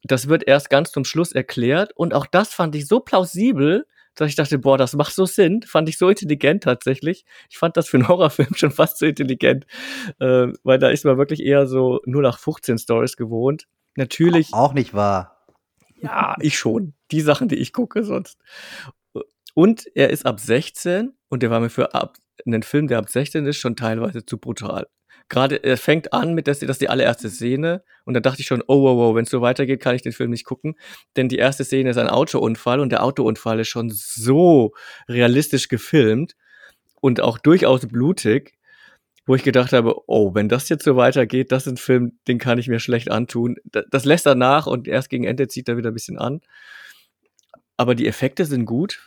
Das 0.03 0.27
wird 0.27 0.47
erst 0.47 0.69
ganz 0.69 0.91
zum 0.91 1.05
Schluss 1.05 1.31
erklärt 1.31 1.91
und 1.95 2.13
auch 2.13 2.25
das 2.25 2.53
fand 2.53 2.75
ich 2.75 2.87
so 2.87 2.99
plausibel, 2.99 3.85
dass 4.15 4.29
ich 4.29 4.35
dachte, 4.35 4.59
boah, 4.59 4.77
das 4.77 4.93
macht 4.93 5.13
so 5.13 5.25
Sinn. 5.25 5.63
Fand 5.63 5.87
ich 5.87 5.97
so 5.97 6.09
intelligent 6.09 6.63
tatsächlich. 6.63 7.25
Ich 7.49 7.57
fand 7.57 7.77
das 7.77 7.87
für 7.87 7.97
einen 7.97 8.07
Horrorfilm 8.07 8.55
schon 8.55 8.71
fast 8.71 8.97
so 8.97 9.05
intelligent, 9.05 9.65
äh, 10.19 10.47
weil 10.63 10.79
da 10.79 10.89
ist 10.89 11.05
man 11.05 11.17
wirklich 11.17 11.41
eher 11.41 11.67
so 11.67 12.01
nur 12.05 12.21
nach 12.21 12.39
15 12.39 12.77
Stories 12.77 13.15
gewohnt. 13.15 13.67
Natürlich. 13.95 14.53
Auch 14.53 14.73
nicht 14.73 14.93
wahr. 14.93 15.45
Ja, 16.01 16.35
ich 16.39 16.57
schon. 16.57 16.93
Die 17.11 17.21
Sachen, 17.21 17.47
die 17.47 17.57
ich 17.57 17.73
gucke 17.73 18.03
sonst. 18.03 18.39
Und 19.53 19.85
er 19.95 20.09
ist 20.09 20.25
ab 20.25 20.39
16 20.39 21.13
und 21.29 21.43
der 21.43 21.51
war 21.51 21.59
mir 21.59 21.69
für 21.69 21.93
ab, 21.93 22.17
einen 22.45 22.63
Film, 22.63 22.87
der 22.87 22.97
ab 22.97 23.09
16 23.09 23.45
ist, 23.45 23.57
schon 23.57 23.75
teilweise 23.75 24.25
zu 24.25 24.37
brutal 24.37 24.87
gerade, 25.31 25.63
er 25.63 25.77
fängt 25.77 26.13
an 26.13 26.35
mit, 26.35 26.47
dass 26.47 26.59
das 26.59 26.77
die 26.77 26.89
allererste 26.89 27.29
Szene 27.29 27.83
und 28.03 28.13
da 28.13 28.19
dachte 28.19 28.41
ich 28.41 28.47
schon, 28.47 28.61
oh, 28.67 28.83
wow, 28.83 28.97
wow, 28.97 29.15
wenn 29.15 29.23
es 29.23 29.29
so 29.29 29.41
weitergeht, 29.41 29.81
kann 29.81 29.95
ich 29.95 30.01
den 30.01 30.11
Film 30.11 30.29
nicht 30.29 30.43
gucken. 30.43 30.75
Denn 31.15 31.29
die 31.29 31.37
erste 31.37 31.63
Szene 31.63 31.89
ist 31.89 31.97
ein 31.97 32.09
Autounfall 32.09 32.81
und 32.81 32.91
der 32.91 33.01
Autounfall 33.01 33.61
ist 33.61 33.69
schon 33.69 33.89
so 33.89 34.73
realistisch 35.07 35.69
gefilmt 35.69 36.35
und 36.99 37.21
auch 37.21 37.37
durchaus 37.37 37.87
blutig, 37.87 38.59
wo 39.25 39.33
ich 39.33 39.43
gedacht 39.43 39.71
habe, 39.71 39.95
oh, 40.07 40.35
wenn 40.35 40.49
das 40.49 40.67
jetzt 40.67 40.83
so 40.83 40.97
weitergeht, 40.97 41.53
das 41.53 41.65
ist 41.65 41.73
ein 41.73 41.77
Film, 41.77 42.19
den 42.27 42.37
kann 42.37 42.57
ich 42.57 42.67
mir 42.67 42.81
schlecht 42.81 43.09
antun. 43.09 43.55
Das 43.63 44.03
lässt 44.03 44.25
er 44.25 44.35
nach 44.35 44.67
und 44.67 44.85
erst 44.85 45.09
gegen 45.09 45.23
Ende 45.23 45.47
zieht 45.47 45.69
er 45.69 45.77
wieder 45.77 45.91
ein 45.91 45.93
bisschen 45.93 46.17
an. 46.17 46.41
Aber 47.77 47.95
die 47.95 48.07
Effekte 48.07 48.45
sind 48.45 48.65
gut 48.65 48.99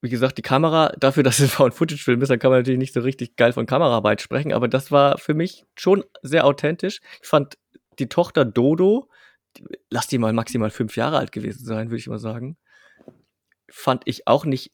wie 0.00 0.08
gesagt, 0.08 0.38
die 0.38 0.42
Kamera, 0.42 0.92
dafür, 0.98 1.22
dass 1.22 1.38
es 1.38 1.44
ein 1.50 1.56
Found-Footage-Film 1.56 2.22
ist, 2.22 2.28
da 2.28 2.36
kann 2.36 2.50
man 2.50 2.60
natürlich 2.60 2.78
nicht 2.78 2.94
so 2.94 3.00
richtig 3.00 3.36
geil 3.36 3.52
von 3.52 3.66
Kameraarbeit 3.66 4.20
sprechen, 4.20 4.52
aber 4.52 4.68
das 4.68 4.90
war 4.92 5.18
für 5.18 5.34
mich 5.34 5.64
schon 5.76 6.04
sehr 6.22 6.46
authentisch. 6.46 7.00
Ich 7.20 7.28
fand 7.28 7.58
die 7.98 8.08
Tochter 8.08 8.44
Dodo, 8.44 9.08
lass 9.90 10.06
die 10.06 10.18
mal 10.18 10.32
maximal 10.32 10.70
fünf 10.70 10.96
Jahre 10.96 11.18
alt 11.18 11.32
gewesen 11.32 11.64
sein, 11.64 11.90
würde 11.90 11.98
ich 11.98 12.08
mal 12.08 12.18
sagen, 12.18 12.56
fand 13.70 14.02
ich 14.06 14.26
auch 14.26 14.44
nicht 14.44 14.72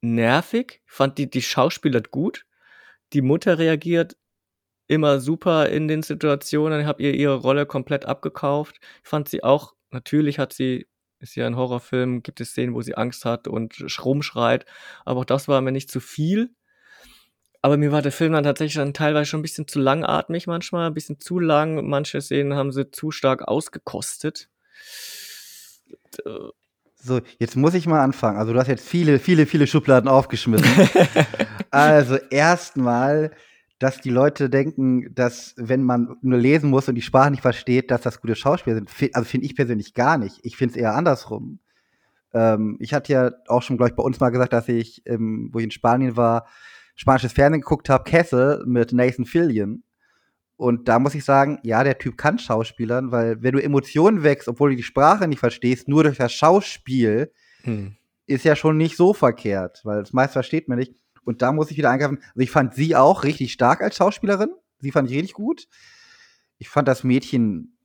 nervig, 0.00 0.82
fand 0.86 1.18
die, 1.18 1.30
die 1.30 1.42
Schauspieler 1.42 2.00
gut. 2.02 2.44
Die 3.12 3.22
Mutter 3.22 3.58
reagiert 3.58 4.16
immer 4.86 5.20
super 5.20 5.68
in 5.68 5.88
den 5.88 6.02
Situationen, 6.02 6.80
ich 6.80 6.86
habe 6.86 7.02
ihr 7.02 7.14
ihre 7.14 7.36
Rolle 7.36 7.66
komplett 7.66 8.06
abgekauft. 8.06 8.78
Ich 9.02 9.08
fand 9.08 9.28
sie 9.28 9.44
auch, 9.44 9.74
natürlich 9.90 10.38
hat 10.38 10.52
sie 10.52 10.86
ist 11.20 11.34
ja 11.34 11.46
ein 11.46 11.56
Horrorfilm, 11.56 12.22
gibt 12.22 12.40
es 12.40 12.50
Szenen, 12.50 12.74
wo 12.74 12.82
sie 12.82 12.96
Angst 12.96 13.24
hat 13.24 13.48
und 13.48 13.84
rumschreit. 14.04 14.66
Aber 15.04 15.20
auch 15.20 15.24
das 15.24 15.48
war 15.48 15.60
mir 15.60 15.72
nicht 15.72 15.90
zu 15.90 16.00
viel. 16.00 16.50
Aber 17.60 17.76
mir 17.76 17.90
war 17.90 18.02
der 18.02 18.12
Film 18.12 18.32
dann 18.32 18.44
tatsächlich 18.44 18.76
dann 18.76 18.94
teilweise 18.94 19.26
schon 19.26 19.40
ein 19.40 19.42
bisschen 19.42 19.66
zu 19.66 19.80
langatmig 19.80 20.46
manchmal, 20.46 20.86
ein 20.86 20.94
bisschen 20.94 21.18
zu 21.18 21.40
lang. 21.40 21.86
Manche 21.88 22.20
Szenen 22.20 22.54
haben 22.54 22.70
sie 22.70 22.90
zu 22.90 23.10
stark 23.10 23.48
ausgekostet. 23.48 24.48
So, 27.00 27.20
jetzt 27.38 27.56
muss 27.56 27.74
ich 27.74 27.86
mal 27.86 28.02
anfangen. 28.02 28.38
Also 28.38 28.52
du 28.52 28.58
hast 28.58 28.68
jetzt 28.68 28.88
viele, 28.88 29.18
viele, 29.18 29.46
viele 29.46 29.66
Schubladen 29.66 30.08
aufgeschmissen. 30.08 30.68
also 31.70 32.16
erstmal 32.30 33.32
dass 33.78 34.00
die 34.00 34.10
Leute 34.10 34.50
denken, 34.50 35.14
dass 35.14 35.54
wenn 35.56 35.84
man 35.84 36.16
nur 36.20 36.38
lesen 36.38 36.70
muss 36.70 36.88
und 36.88 36.96
die 36.96 37.02
Sprache 37.02 37.30
nicht 37.30 37.42
versteht, 37.42 37.90
dass 37.90 38.02
das 38.02 38.20
gute 38.20 38.34
Schauspieler 38.34 38.76
sind. 38.76 38.90
Also 39.12 39.28
finde 39.28 39.46
ich 39.46 39.54
persönlich 39.54 39.94
gar 39.94 40.18
nicht. 40.18 40.40
Ich 40.42 40.56
finde 40.56 40.74
es 40.74 40.80
eher 40.80 40.94
andersrum. 40.94 41.60
Ähm, 42.34 42.76
ich 42.80 42.92
hatte 42.92 43.12
ja 43.12 43.30
auch 43.46 43.62
schon, 43.62 43.76
glaube 43.76 43.90
ich, 43.90 43.96
bei 43.96 44.02
uns 44.02 44.18
mal 44.18 44.30
gesagt, 44.30 44.52
dass 44.52 44.68
ich, 44.68 45.02
ähm, 45.06 45.50
wo 45.52 45.58
ich 45.58 45.64
in 45.64 45.70
Spanien 45.70 46.16
war, 46.16 46.46
spanisches 46.96 47.32
Fernsehen 47.32 47.60
geguckt 47.60 47.88
habe, 47.88 48.04
Kessel 48.04 48.64
mit 48.66 48.92
Nathan 48.92 49.24
Fillion. 49.24 49.84
Und 50.56 50.88
da 50.88 50.98
muss 50.98 51.14
ich 51.14 51.24
sagen, 51.24 51.60
ja, 51.62 51.84
der 51.84 51.98
Typ 51.98 52.16
kann 52.18 52.40
Schauspielern, 52.40 53.12
weil 53.12 53.40
wenn 53.42 53.52
du 53.52 53.62
Emotionen 53.62 54.24
wächst, 54.24 54.48
obwohl 54.48 54.70
du 54.70 54.76
die 54.76 54.82
Sprache 54.82 55.28
nicht 55.28 55.38
verstehst, 55.38 55.86
nur 55.86 56.02
durch 56.02 56.18
das 56.18 56.32
Schauspiel, 56.32 57.30
hm. 57.62 57.94
ist 58.26 58.44
ja 58.44 58.56
schon 58.56 58.76
nicht 58.76 58.96
so 58.96 59.14
verkehrt, 59.14 59.82
weil 59.84 60.00
das 60.00 60.12
meiste 60.12 60.32
versteht 60.32 60.68
man 60.68 60.78
nicht. 60.78 60.96
Und 61.24 61.42
da 61.42 61.52
muss 61.52 61.70
ich 61.70 61.76
wieder 61.76 61.90
eingreifen. 61.90 62.18
Also 62.18 62.40
ich 62.40 62.50
fand 62.50 62.74
sie 62.74 62.96
auch 62.96 63.24
richtig 63.24 63.52
stark 63.52 63.80
als 63.80 63.96
Schauspielerin. 63.96 64.50
Sie 64.80 64.92
fand 64.92 65.10
ich 65.10 65.16
richtig 65.16 65.34
gut. 65.34 65.66
Ich 66.58 66.68
fand 66.68 66.88
das 66.88 67.04
Mädchen 67.04 67.76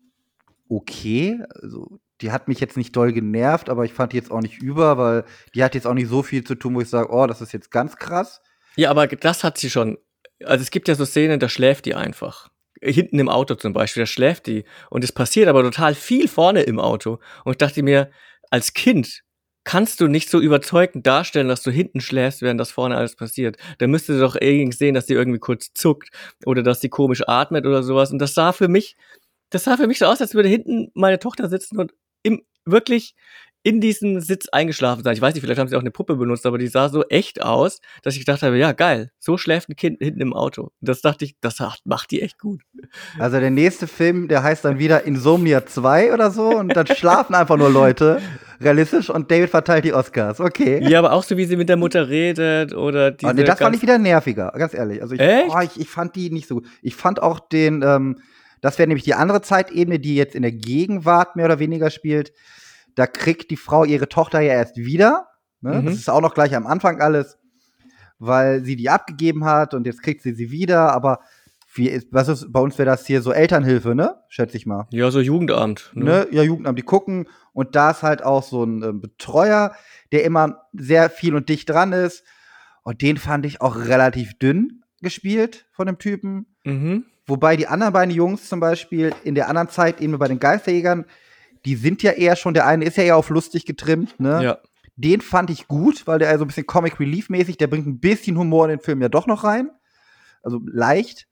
okay. 0.69 1.39
Also, 1.61 1.99
die 2.21 2.31
hat 2.31 2.47
mich 2.47 2.59
jetzt 2.59 2.77
nicht 2.77 2.95
doll 2.95 3.11
genervt, 3.11 3.69
aber 3.69 3.85
ich 3.85 3.93
fand 3.93 4.13
die 4.13 4.17
jetzt 4.17 4.31
auch 4.31 4.41
nicht 4.41 4.61
über, 4.61 4.97
weil 4.97 5.25
die 5.53 5.63
hat 5.63 5.75
jetzt 5.75 5.87
auch 5.87 5.93
nicht 5.93 6.07
so 6.07 6.23
viel 6.23 6.43
zu 6.43 6.55
tun, 6.55 6.75
wo 6.75 6.81
ich 6.81 6.89
sage, 6.89 7.11
oh, 7.11 7.27
das 7.27 7.41
ist 7.41 7.51
jetzt 7.51 7.71
ganz 7.71 7.97
krass. 7.97 8.41
Ja, 8.75 8.89
aber 8.89 9.07
das 9.07 9.43
hat 9.43 9.57
sie 9.57 9.69
schon. 9.69 9.97
Also 10.43 10.61
es 10.61 10.71
gibt 10.71 10.87
ja 10.87 10.95
so 10.95 11.05
Szenen, 11.05 11.39
da 11.39 11.49
schläft 11.49 11.85
die 11.85 11.95
einfach. 11.95 12.49
Hinten 12.81 13.19
im 13.19 13.29
Auto 13.29 13.55
zum 13.55 13.73
Beispiel, 13.73 14.03
da 14.03 14.07
schläft 14.07 14.47
die. 14.47 14.65
Und 14.89 15.03
es 15.03 15.11
passiert 15.11 15.47
aber 15.47 15.63
total 15.63 15.95
viel 15.95 16.27
vorne 16.27 16.63
im 16.63 16.79
Auto. 16.79 17.19
Und 17.45 17.53
ich 17.53 17.57
dachte 17.57 17.83
mir, 17.83 18.11
als 18.49 18.73
Kind 18.73 19.23
kannst 19.63 20.01
du 20.01 20.07
nicht 20.07 20.29
so 20.29 20.39
überzeugend 20.39 21.07
darstellen, 21.07 21.47
dass 21.47 21.63
du 21.63 21.71
hinten 21.71 22.01
schläfst, 22.01 22.41
während 22.41 22.59
das 22.59 22.71
vorne 22.71 22.97
alles 22.97 23.15
passiert. 23.15 23.57
Da 23.77 23.87
müsste 23.87 24.19
doch 24.19 24.35
irgendwie 24.39 24.75
sehen, 24.77 24.93
dass 24.95 25.05
die 25.05 25.13
irgendwie 25.13 25.39
kurz 25.39 25.73
zuckt 25.73 26.09
oder 26.45 26.63
dass 26.63 26.79
die 26.79 26.89
komisch 26.89 27.23
atmet 27.27 27.65
oder 27.65 27.83
sowas. 27.83 28.11
Und 28.11 28.19
das 28.19 28.33
sah 28.33 28.51
für 28.53 28.67
mich, 28.67 28.95
das 29.49 29.63
sah 29.65 29.77
für 29.77 29.87
mich 29.87 29.99
so 29.99 30.05
aus, 30.05 30.21
als 30.21 30.35
würde 30.35 30.49
hinten 30.49 30.91
meine 30.95 31.19
Tochter 31.19 31.49
sitzen 31.49 31.79
und 31.79 31.93
im, 32.23 32.43
wirklich 32.65 33.15
in 33.63 33.79
diesem 33.79 34.19
Sitz 34.19 34.49
eingeschlafen 34.49 35.03
sein. 35.03 35.13
Ich 35.13 35.21
weiß 35.21 35.33
nicht, 35.33 35.41
vielleicht 35.41 35.59
haben 35.59 35.69
sie 35.69 35.75
auch 35.77 35.81
eine 35.81 35.91
Puppe 35.91 36.17
benutzt, 36.17 36.45
aber 36.45 36.57
die 36.57 36.67
sah 36.67 36.89
so 36.89 37.03
echt 37.05 37.41
aus, 37.41 37.79
dass 38.01 38.13
ich 38.13 38.19
gedacht 38.19 38.41
habe, 38.43 38.57
ja 38.57 38.73
geil, 38.73 39.11
so 39.19 39.37
schläft 39.37 39.69
ein 39.69 39.77
Kind 39.77 39.99
hinten 40.01 40.19
im 40.19 40.33
Auto. 40.33 40.71
Das 40.81 41.01
dachte 41.01 41.23
ich, 41.23 41.35
das 41.39 41.57
macht 41.85 42.11
die 42.11 42.21
echt 42.21 42.39
gut. 42.39 42.61
Also 43.17 43.39
der 43.39 43.51
nächste 43.51 43.87
Film, 43.87 44.27
der 44.27 44.43
heißt 44.43 44.65
dann 44.65 44.79
wieder 44.79 45.05
Insomnia 45.05 45.65
2 45.65 46.13
oder 46.13 46.29
so 46.29 46.49
und 46.49 46.75
dann 46.75 46.87
schlafen 46.87 47.35
einfach 47.35 47.55
nur 47.57 47.69
Leute 47.69 48.21
realistisch 48.59 49.09
und 49.09 49.31
David 49.31 49.49
verteilt 49.49 49.85
die 49.85 49.93
Oscars. 49.93 50.41
Okay. 50.41 50.81
Ja, 50.89 50.99
aber 50.99 51.13
auch 51.13 51.23
so, 51.23 51.37
wie 51.37 51.45
sie 51.45 51.55
mit 51.55 51.69
der 51.69 51.77
Mutter 51.77 52.09
redet 52.09 52.73
oder 52.73 53.11
die. 53.11 53.25
Oh, 53.25 53.31
nee, 53.31 53.43
das 53.43 53.59
fand 53.59 53.75
ich 53.75 53.81
wieder 53.81 53.97
nerviger, 53.97 54.51
ganz 54.57 54.73
ehrlich. 54.73 55.01
Also 55.01 55.15
ich, 55.15 55.21
oh, 55.21 55.59
ich, 55.61 55.79
ich, 55.79 55.89
fand 55.89 56.15
die 56.15 56.31
nicht 56.31 56.47
so 56.47 56.55
gut. 56.55 56.67
Ich 56.81 56.95
fand 56.95 57.21
auch 57.21 57.39
den, 57.39 57.81
ähm, 57.81 58.17
das 58.61 58.77
wäre 58.77 58.87
nämlich 58.87 59.03
die 59.03 59.13
andere 59.13 59.41
Zeitebene, 59.41 59.99
die 59.99 60.15
jetzt 60.15 60.35
in 60.35 60.41
der 60.41 60.51
Gegenwart 60.51 61.35
mehr 61.35 61.45
oder 61.45 61.59
weniger 61.59 61.89
spielt 61.89 62.33
da 62.95 63.07
kriegt 63.07 63.51
die 63.51 63.57
Frau 63.57 63.83
ihre 63.85 64.09
Tochter 64.09 64.39
ja 64.41 64.53
erst 64.53 64.77
wieder. 64.77 65.27
Ne? 65.61 65.81
Mhm. 65.81 65.85
Das 65.85 65.95
ist 65.95 66.09
auch 66.09 66.21
noch 66.21 66.33
gleich 66.33 66.55
am 66.55 66.67
Anfang 66.67 67.01
alles. 67.01 67.37
weil 68.19 68.63
sie 68.63 68.75
die 68.75 68.89
abgegeben 68.89 69.43
hat 69.43 69.73
und 69.73 69.85
jetzt 69.85 70.01
kriegt 70.01 70.21
sie 70.21 70.33
sie 70.33 70.49
wieder, 70.49 70.93
aber 70.93 71.19
wie, 71.75 72.01
was 72.11 72.27
ist, 72.27 72.53
bei 72.53 72.59
uns 72.59 72.77
wäre 72.77 72.85
das 72.85 73.05
hier 73.05 73.21
so 73.21 73.31
Elternhilfe, 73.31 73.95
ne? 73.95 74.15
Schätze 74.29 74.57
ich 74.57 74.65
mal. 74.65 74.87
Ja, 74.91 75.09
so 75.11 75.19
Jugendamt. 75.19 75.91
Ne? 75.93 76.05
ne? 76.05 76.27
Ja, 76.31 76.43
Jugendamt, 76.43 76.77
die 76.77 76.83
gucken 76.83 77.27
und 77.51 77.75
da 77.75 77.91
ist 77.91 78.03
halt 78.03 78.23
auch 78.23 78.43
so 78.43 78.63
ein 78.63 78.83
äh, 78.83 78.93
Betreuer, 78.93 79.75
der 80.11 80.23
immer 80.23 80.67
sehr 80.73 81.09
viel 81.09 81.35
und 81.35 81.49
dicht 81.49 81.69
dran 81.69 81.91
ist. 81.91 82.23
Und 82.83 83.01
den 83.01 83.17
fand 83.17 83.45
ich 83.45 83.61
auch 83.61 83.75
relativ 83.75 84.37
dünn 84.37 84.83
gespielt 85.01 85.65
von 85.71 85.87
dem 85.87 85.97
Typen. 85.97 86.45
Mhm. 86.63 87.05
Wobei 87.25 87.55
die 87.55 87.67
anderen 87.67 87.93
beiden 87.93 88.13
Jungs 88.13 88.47
zum 88.49 88.59
Beispiel 88.59 89.13
in 89.23 89.35
der 89.35 89.47
anderen 89.49 89.69
Zeit 89.69 90.01
eben 90.01 90.17
bei 90.19 90.27
den 90.27 90.39
Geisterjägern, 90.39 91.05
die 91.65 91.75
sind 91.75 92.03
ja 92.03 92.11
eher 92.11 92.35
schon, 92.35 92.53
der 92.53 92.67
eine 92.67 92.85
ist 92.85 92.97
ja 92.97 93.03
eher 93.03 93.17
auf 93.17 93.29
lustig 93.29 93.65
getrimmt, 93.65 94.19
ne? 94.19 94.43
Ja. 94.43 94.57
Den 94.95 95.21
fand 95.21 95.49
ich 95.49 95.67
gut, 95.67 96.05
weil 96.05 96.19
der 96.19 96.27
so 96.27 96.33
also 96.33 96.45
ein 96.45 96.47
bisschen 96.47 96.67
Comic 96.67 96.99
Relief 96.99 97.29
mäßig, 97.29 97.57
der 97.57 97.67
bringt 97.67 97.87
ein 97.87 97.99
bisschen 97.99 98.37
Humor 98.37 98.65
in 98.65 98.77
den 98.77 98.79
Film 98.79 99.01
ja 99.01 99.09
doch 99.09 99.25
noch 99.25 99.43
rein. 99.43 99.71
Also 100.43 100.61
leicht 100.65 101.27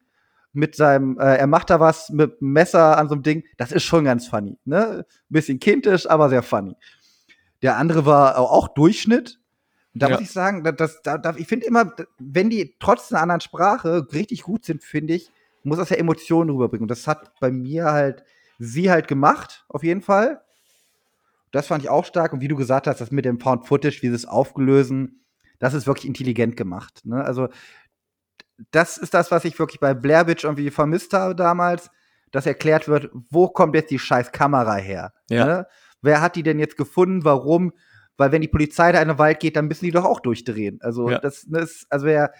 mit 0.54 0.76
seinem, 0.76 1.20
äh, 1.20 1.36
er 1.36 1.48
macht 1.48 1.70
da 1.70 1.80
was 1.80 2.10
mit 2.10 2.42
Messer 2.42 2.98
an 2.98 3.08
so 3.08 3.14
einem 3.14 3.24
Ding, 3.24 3.44
das 3.58 3.72
ist 3.72 3.84
schon 3.84 4.06
ganz 4.06 4.28
funny, 4.28 4.58
ne? 4.66 5.06
Bisschen 5.30 5.60
kindisch, 5.60 6.10
aber 6.10 6.30
sehr 6.30 6.44
funny. 6.44 6.76
Der 7.62 7.78
andere 7.78 8.06
war 8.06 8.40
auch 8.40 8.70
Durchschnitt. 8.70 9.40
Da 9.94 10.08
ja. 10.08 10.14
muss 10.14 10.22
ich 10.22 10.32
sagen, 10.32 10.64
das, 10.64 11.02
das, 11.04 11.22
das 11.22 11.38
ich 11.38 11.48
finde 11.48 11.66
immer, 11.68 11.94
wenn 12.18 12.50
die 12.50 12.76
trotz 12.80 13.12
einer 13.12 13.22
anderen 13.22 13.42
Sprache 13.42 14.08
richtig 14.14 14.44
gut 14.44 14.66
sind, 14.66 14.84
finde 14.84 15.14
ich, 15.14 15.30
muss 15.64 15.78
das 15.78 15.90
ja 15.90 15.98
Emotionen 15.98 16.50
rüberbringen. 16.50 16.84
Und 16.84 16.92
das 16.92 17.08
hat 17.08 17.34
bei 17.40 17.52
mir 17.52 17.86
halt 17.86 18.24
sie 18.62 18.92
halt 18.92 19.08
gemacht, 19.08 19.66
auf 19.70 19.84
jeden 19.84 20.02
Fall. 20.02 20.42
Das 21.52 21.68
fand 21.68 21.84
ich 21.84 21.90
auch 21.90 22.06
stark. 22.06 22.32
Und 22.32 22.42
wie 22.42 22.48
du 22.48 22.56
gesagt 22.56 22.88
hast, 22.88 23.02
das 23.02 23.12
mit 23.12 23.26
dem 23.26 23.40
Found 23.40 23.66
Footage, 23.66 24.00
dieses 24.02 24.26
Aufgelösen, 24.26 25.26
das 25.60 25.74
ist 25.74 25.88
wirklich 25.88 26.06
intelligent 26.06 26.56
gemacht. 26.56 27.02
Ne? 27.04 27.24
Also, 27.24 27.50
das 28.70 28.98
ist 28.98 29.14
das, 29.14 29.32
was 29.32 29.46
ich 29.46 29.58
wirklich 29.58 29.80
bei 29.80 29.94
Blair 29.94 30.28
Witch 30.28 30.44
irgendwie 30.44 30.70
vermisst 30.70 31.14
habe 31.14 31.36
damals, 31.36 31.90
dass 32.32 32.46
erklärt 32.46 32.88
wird, 32.88 33.10
wo 33.30 33.50
kommt 33.50 33.76
jetzt 33.76 33.90
die 33.90 34.00
scheiß 34.00 34.32
Kamera 34.32 34.76
her? 34.76 35.14
Ja. 35.30 35.46
Ne? 35.46 35.68
Wer 36.02 36.22
hat 36.22 36.36
die 36.36 36.44
denn 36.44 36.60
jetzt 36.60 36.78
gefunden? 36.78 37.26
Warum? 37.26 37.74
Weil 38.18 38.32
wenn 38.32 38.42
die 38.42 38.48
Polizei 38.48 38.92
da 38.92 39.02
in 39.02 39.08
den 39.08 39.18
Wald 39.18 39.40
geht, 39.40 39.56
dann 39.56 39.68
müssen 39.68 39.86
die 39.86 39.92
doch 39.92 40.06
auch 40.06 40.20
durchdrehen. 40.20 40.80
Also 40.82 41.10
ja. 41.10 41.18
das, 41.18 41.46
das, 41.50 41.86
also 41.90 42.06
wär, 42.06 42.32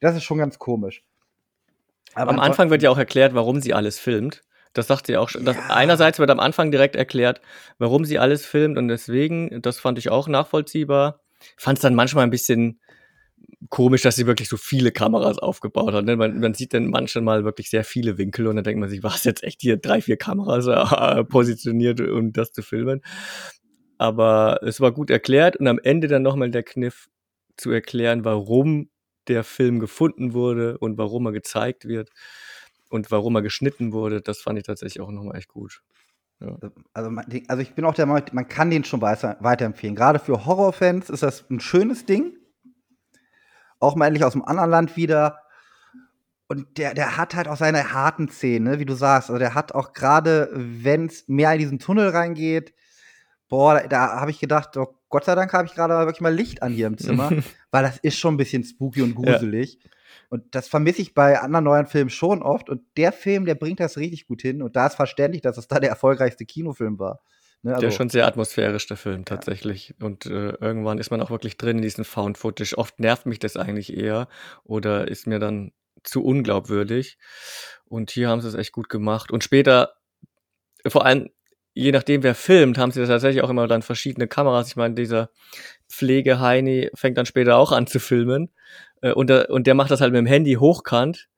das 0.00 0.16
ist 0.16 0.24
schon 0.24 0.38
ganz 0.38 0.58
komisch. 0.58 1.04
Aber 2.14 2.30
am 2.30 2.40
Anfang 2.40 2.70
wird 2.70 2.82
ja 2.82 2.88
auch 2.88 2.98
erklärt, 2.98 3.34
warum 3.34 3.60
sie 3.60 3.74
alles 3.74 3.98
filmt. 3.98 4.42
Das 4.76 4.88
sagt 4.88 5.06
sie 5.06 5.16
auch 5.16 5.30
schon. 5.30 5.46
Ja. 5.46 5.54
einerseits 5.68 6.18
wird 6.18 6.30
am 6.30 6.38
Anfang 6.38 6.70
direkt 6.70 6.96
erklärt, 6.96 7.40
warum 7.78 8.04
sie 8.04 8.18
alles 8.18 8.44
filmt 8.44 8.76
und 8.76 8.88
deswegen, 8.88 9.62
das 9.62 9.78
fand 9.78 9.98
ich 9.98 10.10
auch 10.10 10.28
nachvollziehbar. 10.28 11.22
Fand 11.56 11.78
es 11.78 11.82
dann 11.82 11.94
manchmal 11.94 12.24
ein 12.24 12.30
bisschen 12.30 12.80
komisch, 13.70 14.02
dass 14.02 14.16
sie 14.16 14.26
wirklich 14.26 14.50
so 14.50 14.58
viele 14.58 14.92
Kameras 14.92 15.38
aufgebaut 15.38 15.94
hat. 15.94 16.04
Ne? 16.04 16.16
Man, 16.16 16.40
man, 16.40 16.52
sieht 16.52 16.74
dann 16.74 16.88
manchmal 16.88 17.44
wirklich 17.44 17.70
sehr 17.70 17.84
viele 17.84 18.18
Winkel 18.18 18.46
und 18.48 18.56
dann 18.56 18.64
denkt 18.64 18.80
man 18.80 18.90
sich, 18.90 19.02
was 19.02 19.24
jetzt 19.24 19.42
echt 19.42 19.62
hier 19.62 19.78
drei, 19.78 20.02
vier 20.02 20.18
Kameras 20.18 20.66
äh, 20.66 21.24
positioniert, 21.24 22.00
um 22.02 22.34
das 22.34 22.52
zu 22.52 22.62
filmen. 22.62 23.00
Aber 23.96 24.60
es 24.62 24.80
war 24.82 24.92
gut 24.92 25.08
erklärt 25.08 25.56
und 25.56 25.68
am 25.68 25.78
Ende 25.82 26.06
dann 26.06 26.22
nochmal 26.22 26.50
der 26.50 26.64
Kniff 26.64 27.08
zu 27.56 27.70
erklären, 27.70 28.26
warum 28.26 28.90
der 29.26 29.42
Film 29.42 29.80
gefunden 29.80 30.34
wurde 30.34 30.76
und 30.76 30.98
warum 30.98 31.24
er 31.26 31.32
gezeigt 31.32 31.86
wird 31.86 32.10
und 32.88 33.10
warum 33.10 33.34
er 33.36 33.42
geschnitten 33.42 33.92
wurde, 33.92 34.20
das 34.20 34.38
fand 34.38 34.58
ich 34.58 34.64
tatsächlich 34.64 35.00
auch 35.00 35.10
nochmal 35.10 35.36
echt 35.36 35.48
gut. 35.48 35.82
Ja. 36.40 36.56
Also, 36.92 37.10
also, 37.48 37.62
ich 37.62 37.74
bin 37.74 37.84
auch 37.84 37.94
der 37.94 38.06
Meinung, 38.06 38.28
man 38.32 38.48
kann 38.48 38.70
den 38.70 38.84
schon 38.84 39.00
weiter, 39.00 39.36
weiterempfehlen. 39.40 39.96
Gerade 39.96 40.18
für 40.18 40.44
Horrorfans 40.44 41.10
ist 41.10 41.22
das 41.22 41.48
ein 41.50 41.60
schönes 41.60 42.04
Ding. 42.04 42.36
Auch 43.78 43.96
mal 43.96 44.06
endlich 44.06 44.24
aus 44.24 44.34
einem 44.34 44.44
anderen 44.44 44.70
Land 44.70 44.96
wieder. 44.96 45.40
Und 46.48 46.78
der, 46.78 46.94
der 46.94 47.16
hat 47.16 47.34
halt 47.34 47.48
auch 47.48 47.56
seine 47.56 47.92
harten 47.92 48.28
Szenen, 48.28 48.64
ne, 48.64 48.78
wie 48.78 48.84
du 48.84 48.94
sagst. 48.94 49.30
Also 49.30 49.38
der 49.38 49.54
hat 49.54 49.72
auch 49.72 49.92
gerade, 49.92 50.50
wenn 50.52 51.06
es 51.06 51.26
mehr 51.26 51.52
in 51.52 51.58
diesen 51.58 51.78
Tunnel 51.78 52.10
reingeht, 52.10 52.72
boah, 53.48 53.80
da, 53.80 53.86
da 53.88 54.20
habe 54.20 54.30
ich 54.30 54.38
gedacht, 54.38 54.76
oh, 54.76 54.94
Gott 55.08 55.24
sei 55.24 55.34
Dank 55.34 55.52
habe 55.52 55.66
ich 55.66 55.74
gerade 55.74 55.94
wirklich 55.94 56.20
mal 56.20 56.34
Licht 56.34 56.62
an 56.62 56.72
hier 56.72 56.86
im 56.86 56.98
Zimmer, 56.98 57.30
weil 57.70 57.82
das 57.82 57.98
ist 57.98 58.18
schon 58.18 58.34
ein 58.34 58.38
bisschen 58.38 58.64
spooky 58.64 59.02
und 59.02 59.14
gruselig. 59.14 59.78
Ja. 59.82 59.90
Und 60.28 60.54
das 60.54 60.68
vermisse 60.68 61.02
ich 61.02 61.14
bei 61.14 61.40
anderen 61.40 61.64
neuen 61.64 61.86
Filmen 61.86 62.10
schon 62.10 62.42
oft. 62.42 62.68
Und 62.68 62.82
der 62.96 63.12
Film, 63.12 63.44
der 63.44 63.54
bringt 63.54 63.80
das 63.80 63.96
richtig 63.96 64.26
gut 64.26 64.42
hin. 64.42 64.62
Und 64.62 64.76
da 64.76 64.86
ist 64.86 64.96
verständlich, 64.96 65.42
dass 65.42 65.58
es 65.58 65.68
da 65.68 65.78
der 65.80 65.90
erfolgreichste 65.90 66.44
Kinofilm 66.44 66.98
war. 66.98 67.20
Ne, 67.62 67.72
also, 67.72 67.80
der 67.80 67.88
ist 67.88 67.96
schon 67.96 68.10
sehr 68.10 68.26
atmosphärisch, 68.26 68.86
der 68.86 68.96
Film, 68.96 69.24
tatsächlich. 69.24 69.94
Ja. 69.98 70.06
Und 70.06 70.26
äh, 70.26 70.50
irgendwann 70.60 70.98
ist 70.98 71.10
man 71.10 71.20
auch 71.20 71.30
wirklich 71.30 71.56
drin 71.56 71.78
in 71.78 71.82
diesem 71.82 72.04
Found-Footage. 72.04 72.76
Oft 72.76 73.00
nervt 73.00 73.26
mich 73.26 73.38
das 73.38 73.56
eigentlich 73.56 73.96
eher 73.96 74.28
oder 74.64 75.08
ist 75.08 75.26
mir 75.26 75.38
dann 75.38 75.72
zu 76.02 76.24
unglaubwürdig. 76.24 77.18
Und 77.84 78.10
hier 78.10 78.28
haben 78.28 78.40
sie 78.40 78.48
es 78.48 78.54
echt 78.54 78.72
gut 78.72 78.88
gemacht. 78.88 79.30
Und 79.30 79.44
später, 79.44 79.94
vor 80.86 81.04
allem, 81.04 81.30
je 81.76 81.92
nachdem, 81.92 82.22
wer 82.22 82.34
filmt, 82.34 82.78
haben 82.78 82.90
sie 82.90 83.06
tatsächlich 83.06 83.44
auch 83.44 83.50
immer 83.50 83.68
dann 83.68 83.82
verschiedene 83.82 84.26
Kameras. 84.26 84.68
Ich 84.68 84.76
meine, 84.76 84.94
dieser 84.94 85.28
Pflegeheini 85.90 86.90
fängt 86.94 87.18
dann 87.18 87.26
später 87.26 87.58
auch 87.58 87.70
an 87.70 87.86
zu 87.86 88.00
filmen. 88.00 88.50
Äh, 89.02 89.12
und, 89.12 89.28
der, 89.28 89.50
und 89.50 89.66
der 89.66 89.74
macht 89.74 89.90
das 89.90 90.00
halt 90.00 90.12
mit 90.12 90.18
dem 90.18 90.26
Handy 90.26 90.54
hochkant. 90.54 91.28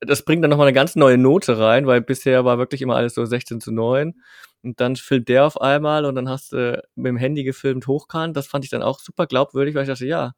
Das 0.00 0.22
bringt 0.24 0.42
dann 0.42 0.50
nochmal 0.50 0.68
eine 0.68 0.74
ganz 0.74 0.96
neue 0.96 1.18
Note 1.18 1.58
rein, 1.58 1.86
weil 1.86 2.00
bisher 2.00 2.46
war 2.46 2.56
wirklich 2.56 2.80
immer 2.80 2.96
alles 2.96 3.14
so 3.14 3.26
16 3.26 3.60
zu 3.60 3.72
9. 3.72 4.14
Und 4.62 4.80
dann 4.80 4.96
filmt 4.96 5.28
der 5.28 5.44
auf 5.44 5.60
einmal 5.60 6.06
und 6.06 6.14
dann 6.14 6.30
hast 6.30 6.52
du 6.52 6.82
mit 6.94 7.10
dem 7.10 7.18
Handy 7.18 7.44
gefilmt 7.44 7.86
hochkant. 7.86 8.34
Das 8.34 8.46
fand 8.46 8.64
ich 8.64 8.70
dann 8.70 8.82
auch 8.82 8.98
super 9.00 9.26
glaubwürdig, 9.26 9.74
weil 9.74 9.82
ich 9.82 9.88
dachte, 9.88 10.06
ja, 10.06 10.32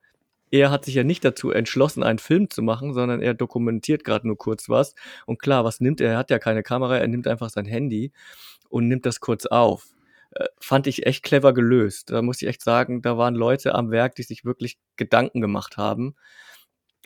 er 0.50 0.72
hat 0.72 0.84
sich 0.84 0.96
ja 0.96 1.04
nicht 1.04 1.24
dazu 1.24 1.52
entschlossen, 1.52 2.02
einen 2.02 2.18
Film 2.18 2.50
zu 2.50 2.62
machen, 2.62 2.94
sondern 2.94 3.22
er 3.22 3.34
dokumentiert 3.34 4.02
gerade 4.02 4.26
nur 4.26 4.38
kurz 4.38 4.68
was. 4.68 4.96
Und 5.24 5.38
klar, 5.38 5.64
was 5.64 5.80
nimmt 5.80 6.00
er? 6.00 6.12
Er 6.12 6.18
hat 6.18 6.30
ja 6.30 6.40
keine 6.40 6.64
Kamera, 6.64 6.98
er 6.98 7.06
nimmt 7.06 7.28
einfach 7.28 7.50
sein 7.50 7.66
Handy 7.66 8.12
und 8.68 8.88
nimmt 8.88 9.06
das 9.06 9.20
kurz 9.20 9.46
auf. 9.46 9.86
Äh, 10.32 10.46
fand 10.60 10.86
ich 10.86 11.06
echt 11.06 11.22
clever 11.22 11.54
gelöst. 11.54 12.10
Da 12.10 12.22
muss 12.22 12.42
ich 12.42 12.48
echt 12.48 12.62
sagen, 12.62 13.02
da 13.02 13.16
waren 13.16 13.34
Leute 13.34 13.74
am 13.74 13.90
Werk, 13.90 14.14
die 14.16 14.22
sich 14.22 14.44
wirklich 14.44 14.78
Gedanken 14.96 15.40
gemacht 15.40 15.76
haben. 15.76 16.14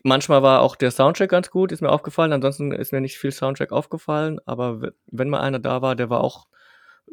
Manchmal 0.03 0.43
war 0.43 0.63
auch 0.63 0.77
der 0.77 0.91
Soundtrack 0.91 1.31
ganz 1.31 1.51
gut, 1.51 1.73
ist 1.73 1.83
mir 1.83 1.91
aufgefallen. 1.91 2.33
Ansonsten 2.33 2.73
ist 2.73 2.93
mir 2.93 3.01
nicht 3.01 3.19
viel 3.19 3.33
Soundtrack 3.33 3.73
aufgefallen, 3.73 4.41
aber 4.47 4.93
wenn 5.07 5.29
mal 5.29 5.41
einer 5.41 5.59
da 5.59 5.83
war, 5.83 5.95
der 5.95 6.09
war 6.11 6.23
auch 6.23 6.47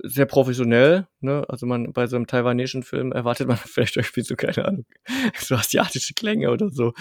sehr 0.04 0.26
professionell. 0.26 1.08
Ne? 1.20 1.44
Also 1.50 1.66
man 1.66 1.92
bei 1.94 2.08
so 2.08 2.16
einem 2.16 2.28
taiwanesischen 2.28 2.84
Film 2.84 3.12
erwartet 3.12 3.48
man 3.48 3.58
vielleicht 3.64 3.98
irgendwie 3.98 4.22
so 4.22 4.36
keine 4.36 4.66
Ahnung, 4.66 4.86
so 5.38 5.56
asiatische 5.56 6.14
Klänge 6.14 6.52
oder 6.52 6.70
so. 6.70 6.94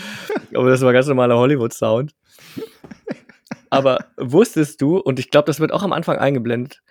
Aber 0.54 0.70
das 0.70 0.80
war 0.82 0.92
ganz 0.92 1.06
normaler 1.06 1.36
Hollywood-Sound. 1.36 2.14
Aber 3.70 3.98
wusstest 4.16 4.80
du, 4.80 4.98
und 4.98 5.18
ich 5.18 5.30
glaube, 5.30 5.46
das 5.46 5.60
wird 5.60 5.72
auch 5.72 5.82
am 5.82 5.92
Anfang 5.92 6.18
eingeblendet, 6.18 6.82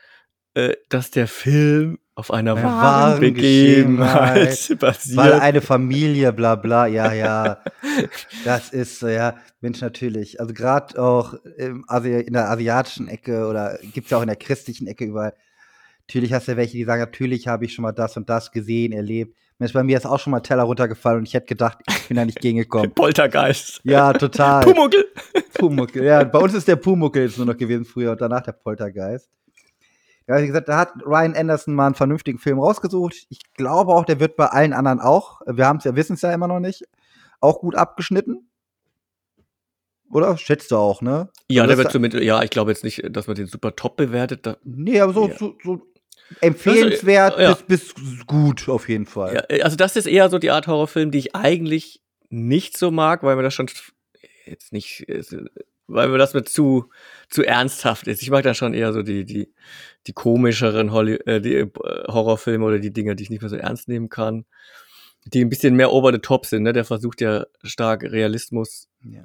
äh, 0.55 0.75
dass 0.89 1.12
der 1.12 1.27
Film 1.27 2.00
auf 2.15 2.31
einer 2.31 2.55
wahren 2.63 3.19
Begebenheit 3.19 4.75
basiert. 4.79 5.17
Weil 5.17 5.33
eine 5.33 5.59
Familie, 5.59 6.31
bla 6.31 6.55
bla, 6.55 6.88
ja, 6.88 7.12
ja. 7.12 7.62
das 8.45 8.69
ist, 8.69 9.01
ja, 9.01 9.35
Mensch, 9.59 9.81
natürlich. 9.81 10.39
Also 10.39 10.53
gerade 10.53 10.97
auch 11.01 11.33
in 11.57 11.83
der 11.89 12.50
asiatischen 12.50 13.09
Ecke 13.09 13.47
oder 13.47 13.77
gibt 13.93 14.05
es 14.05 14.12
ja 14.12 14.17
auch 14.17 14.21
in 14.21 14.27
der 14.27 14.38
christlichen 14.38 14.88
Ecke 14.88 15.03
überall. 15.03 15.33
Natürlich 16.07 16.31
hast 16.31 16.47
du 16.47 16.55
welche, 16.55 16.77
die 16.77 16.85
sagen, 16.85 17.01
natürlich 17.01 17.47
habe 17.47 17.65
ich 17.65 17.74
schon 17.74 17.83
mal 17.83 17.91
das 17.91 18.15
und 18.15 18.29
das 18.29 18.51
gesehen, 18.51 18.93
erlebt. 18.93 19.35
Mensch, 19.57 19.74
bei 19.74 19.83
mir 19.83 19.97
ist 19.97 20.05
auch 20.05 20.19
schon 20.19 20.31
mal 20.31 20.41
Teller 20.41 20.63
runtergefallen 20.63 21.19
und 21.19 21.27
ich 21.27 21.33
hätte 21.33 21.47
gedacht, 21.47 21.79
ich 21.89 22.07
bin 22.07 22.17
da 22.17 22.25
nicht 22.25 22.39
gegengekommen. 22.39 22.91
Poltergeist. 22.95 23.81
Ja, 23.83 24.13
total. 24.13 24.63
Pumuckel. 24.63 25.05
Pumuckel. 25.53 26.03
Ja, 26.03 26.24
bei 26.24 26.39
uns 26.39 26.53
ist 26.53 26.67
der 26.67 26.75
Pumuckel 26.75 27.24
jetzt 27.24 27.38
nur 27.38 27.47
noch 27.47 27.57
gewesen 27.57 27.85
früher 27.85 28.12
und 28.12 28.21
danach 28.21 28.41
der 28.41 28.53
Poltergeist. 28.53 29.29
Ja, 30.27 30.41
wie 30.41 30.48
gesagt, 30.48 30.70
da 30.70 30.77
hat 30.77 30.94
Ryan 31.05 31.36
Anderson 31.36 31.75
mal 31.75 31.86
einen 31.86 31.96
vernünftigen 31.96 32.39
Film 32.39 32.60
rausgesucht. 32.60 33.27
Ich 33.29 33.39
glaube 33.53 33.94
auch, 33.94 34.05
der 34.05 34.20
wird 34.20 34.36
bei 34.36 34.48
allen 34.48 34.74
anderen 34.74 35.00
auch, 35.00 35.41
wir 35.46 35.67
haben 35.67 35.77
es 35.77 35.84
ja, 35.84 35.96
wissen 35.96 36.13
es 36.13 36.22
ja 36.22 36.34
immer 36.34 36.48
noch 36.48 36.60
nicht, 36.60 36.84
auch 37.41 37.60
gut 37.60 37.75
abgeschnitten. 37.75 38.50
Oder? 40.12 40.38
Schätzt 40.38 40.72
du 40.72 40.77
auch, 40.77 41.01
ne? 41.01 41.29
Ja, 41.50 41.63
also 41.63 41.75
der 41.75 41.84
wird 41.84 41.91
zumindest, 41.91 42.24
ja, 42.24 42.41
ich 42.41 42.50
glaube 42.50 42.72
jetzt 42.72 42.84
nicht, 42.84 43.03
dass 43.10 43.27
man 43.27 43.36
den 43.36 43.48
super 43.48 43.75
top 43.75 43.98
bewertet. 43.98 44.46
Da, 44.46 44.58
nee, 44.63 45.00
aber 45.00 45.13
so, 45.13 45.27
ja. 45.27 45.38
so, 45.38 45.55
so 45.63 45.82
empfehlenswert 46.41 47.34
das, 47.34 47.41
ja. 47.41 47.65
bis, 47.67 47.94
bis 47.94 48.25
gut 48.25 48.67
auf 48.70 48.89
jeden 48.89 49.05
Fall. 49.05 49.46
Ja, 49.50 49.63
also 49.63 49.75
das 49.75 49.96
ist 49.96 50.08
eher 50.08 50.29
so 50.29 50.39
die 50.39 50.51
Art 50.51 50.67
Horrorfilm, 50.67 51.12
die 51.12 51.20
ich 51.20 51.36
eigentlich 51.36 52.01
nicht 52.29 52.77
so 52.77 52.91
mag, 52.91 53.24
weil 53.24 53.36
mir 53.36 53.44
das 53.44 53.53
schon 53.53 53.70
jetzt 54.46 54.74
nicht, 54.74 55.05
weil 55.88 56.08
mir 56.10 56.18
das 56.18 56.34
mit 56.34 56.50
zu, 56.50 56.89
zu 57.30 57.44
ernsthaft 57.44 58.08
ist. 58.08 58.22
Ich 58.22 58.30
mag 58.30 58.44
dann 58.44 58.56
schon 58.56 58.74
eher 58.74 58.94
so 58.94 59.04
die, 59.04 59.25
die, 59.25 59.54
die 60.08 60.13
komischeren 60.13 60.92
Holly 60.92 61.15
äh, 61.25 61.42
die, 61.42 61.56
äh, 61.56 61.70
Horrorfilme 62.08 62.65
oder 62.65 62.80
die 62.80 62.94
Dinge, 62.94 63.15
die 63.15 63.24
ich 63.24 63.30
nicht 63.30 63.42
mehr 63.42 63.50
so 63.50 63.56
ernst 63.56 63.88
nehmen 63.88 64.10
kann. 64.10 64.46
Die 65.25 65.44
ein 65.44 65.50
bisschen 65.50 65.75
mehr 65.75 65.92
over 65.92 66.12
the 66.12 66.20
top 66.20 66.46
sind, 66.46 66.63
ne? 66.63 66.74
Der 66.74 66.86
versucht 66.86 67.20
ja 67.20 67.46
stark 67.63 68.04
Realismus 68.04 68.88
ja. 69.01 69.24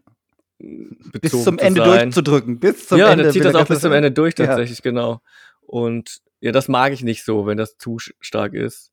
bis 0.59 1.45
zum 1.45 1.59
Ende 1.59 1.85
sein. 1.85 2.11
durchzudrücken. 2.11 2.59
Bis 2.59 2.89
zum 2.89 2.99
ja, 2.99 3.11
Ende. 3.11 3.25
Ja, 3.25 3.25
der 3.25 3.33
zieht 3.33 3.45
das 3.45 3.55
auch 3.55 3.67
bis 3.67 3.81
zum 3.81 3.93
Ende 3.93 4.11
durch 4.11 4.35
tatsächlich, 4.35 4.79
ja. 4.79 4.83
genau. 4.83 5.21
Und 5.61 6.21
ja, 6.41 6.53
das 6.53 6.69
mag 6.69 6.93
ich 6.93 7.03
nicht 7.03 7.25
so, 7.25 7.47
wenn 7.47 7.59
das 7.59 7.77
zu 7.77 7.99
stark 7.99 8.55
ist. 8.55 8.93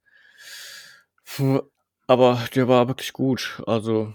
Aber 2.07 2.41
der 2.55 2.67
war 2.67 2.87
wirklich 2.89 3.13
gut. 3.13 3.61
Also 3.65 4.13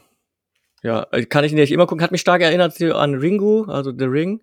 Ja, 0.82 1.06
äh, 1.12 1.24
kann 1.24 1.44
ich 1.44 1.52
nicht 1.52 1.72
immer 1.72 1.86
gucken. 1.86 2.02
Hat 2.02 2.12
mich 2.12 2.20
stark 2.20 2.42
erinnert 2.42 2.80
an 2.82 3.14
Ringu, 3.14 3.64
also 3.64 3.92
The 3.96 4.04
Ring 4.04 4.42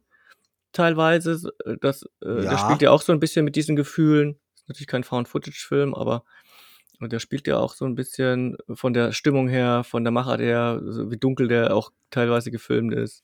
teilweise. 0.71 1.51
Äh, 1.65 1.77
das, 1.81 2.03
äh, 2.23 2.43
ja. 2.43 2.51
Der 2.51 2.57
spielt 2.57 2.81
ja 2.81 2.91
auch 2.91 3.01
so 3.01 3.11
ein 3.11 3.19
bisschen 3.19 3.45
mit 3.45 3.55
diesen 3.55 3.75
Gefühlen. 3.75 4.39
Ist 4.55 4.69
natürlich 4.69 4.87
kein 4.87 5.03
Found-Footage-Film, 5.03 5.93
aber 5.93 6.23
der 7.01 7.19
spielt 7.19 7.47
ja 7.47 7.57
auch 7.57 7.73
so 7.73 7.85
ein 7.85 7.95
bisschen 7.95 8.57
von 8.73 8.93
der 8.93 9.13
Stimmung 9.13 9.47
her, 9.47 9.83
von 9.85 10.03
der 10.03 10.11
Machart 10.11 10.41
her, 10.41 10.81
wie 10.83 11.17
dunkel 11.17 11.47
der 11.47 11.73
auch 11.75 11.91
teilweise 12.09 12.51
gefilmt 12.51 12.93
ist. 12.93 13.23